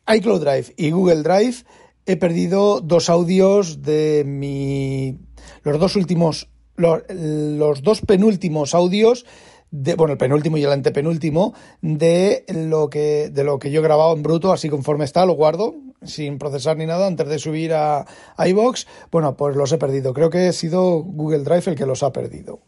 iCloud 0.06 0.40
Drive 0.40 0.74
y 0.76 0.90
Google 0.90 1.22
Drive 1.22 1.64
he 2.06 2.16
perdido 2.16 2.80
dos 2.80 3.10
audios 3.10 3.82
de 3.82 4.24
mi 4.26 5.18
los 5.62 5.78
dos 5.78 5.96
últimos 5.96 6.48
los, 6.76 7.02
los 7.10 7.82
dos 7.82 8.00
penúltimos 8.02 8.74
audios 8.74 9.26
de, 9.70 9.94
bueno, 9.96 10.12
el 10.12 10.18
penúltimo 10.18 10.56
y 10.56 10.64
el 10.64 10.72
antepenúltimo 10.72 11.54
de 11.82 12.44
lo 12.48 12.88
que 12.88 13.28
de 13.30 13.44
lo 13.44 13.58
que 13.58 13.70
yo 13.70 13.80
he 13.80 13.82
grabado 13.82 14.14
en 14.14 14.22
bruto, 14.22 14.52
así 14.52 14.70
conforme 14.70 15.04
está, 15.04 15.26
lo 15.26 15.34
guardo 15.34 15.74
sin 16.02 16.38
procesar 16.38 16.76
ni 16.76 16.86
nada 16.86 17.06
antes 17.06 17.28
de 17.28 17.38
subir 17.38 17.72
a, 17.74 18.06
iBox. 18.38 18.86
Bueno, 19.10 19.36
pues 19.36 19.56
los 19.56 19.72
he 19.72 19.78
perdido. 19.78 20.14
Creo 20.14 20.30
que 20.30 20.48
ha 20.48 20.52
sido 20.52 21.02
Google 21.02 21.44
Drive 21.44 21.64
el 21.66 21.74
que 21.76 21.86
los 21.86 22.02
ha 22.02 22.12
perdido. 22.12 22.60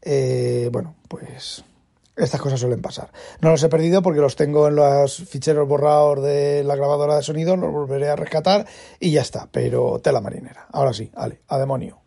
Eh, 0.00 0.68
bueno, 0.72 0.94
pues 1.08 1.64
estas 2.16 2.40
cosas 2.40 2.60
suelen 2.60 2.82
pasar. 2.82 3.10
No 3.40 3.50
los 3.50 3.62
he 3.62 3.68
perdido 3.68 4.02
porque 4.02 4.20
los 4.20 4.36
tengo 4.36 4.68
en 4.68 4.76
los 4.76 5.16
ficheros 5.16 5.68
borrados 5.68 6.22
de 6.22 6.64
la 6.64 6.76
grabadora 6.76 7.16
de 7.16 7.22
sonido, 7.22 7.56
los 7.56 7.72
volveré 7.72 8.08
a 8.08 8.16
rescatar 8.16 8.66
y 9.00 9.12
ya 9.12 9.22
está. 9.22 9.48
Pero 9.50 10.00
tela 10.00 10.20
marinera. 10.20 10.66
Ahora 10.72 10.92
sí, 10.92 11.10
vale, 11.14 11.40
a 11.48 11.58
demonio. 11.58 12.01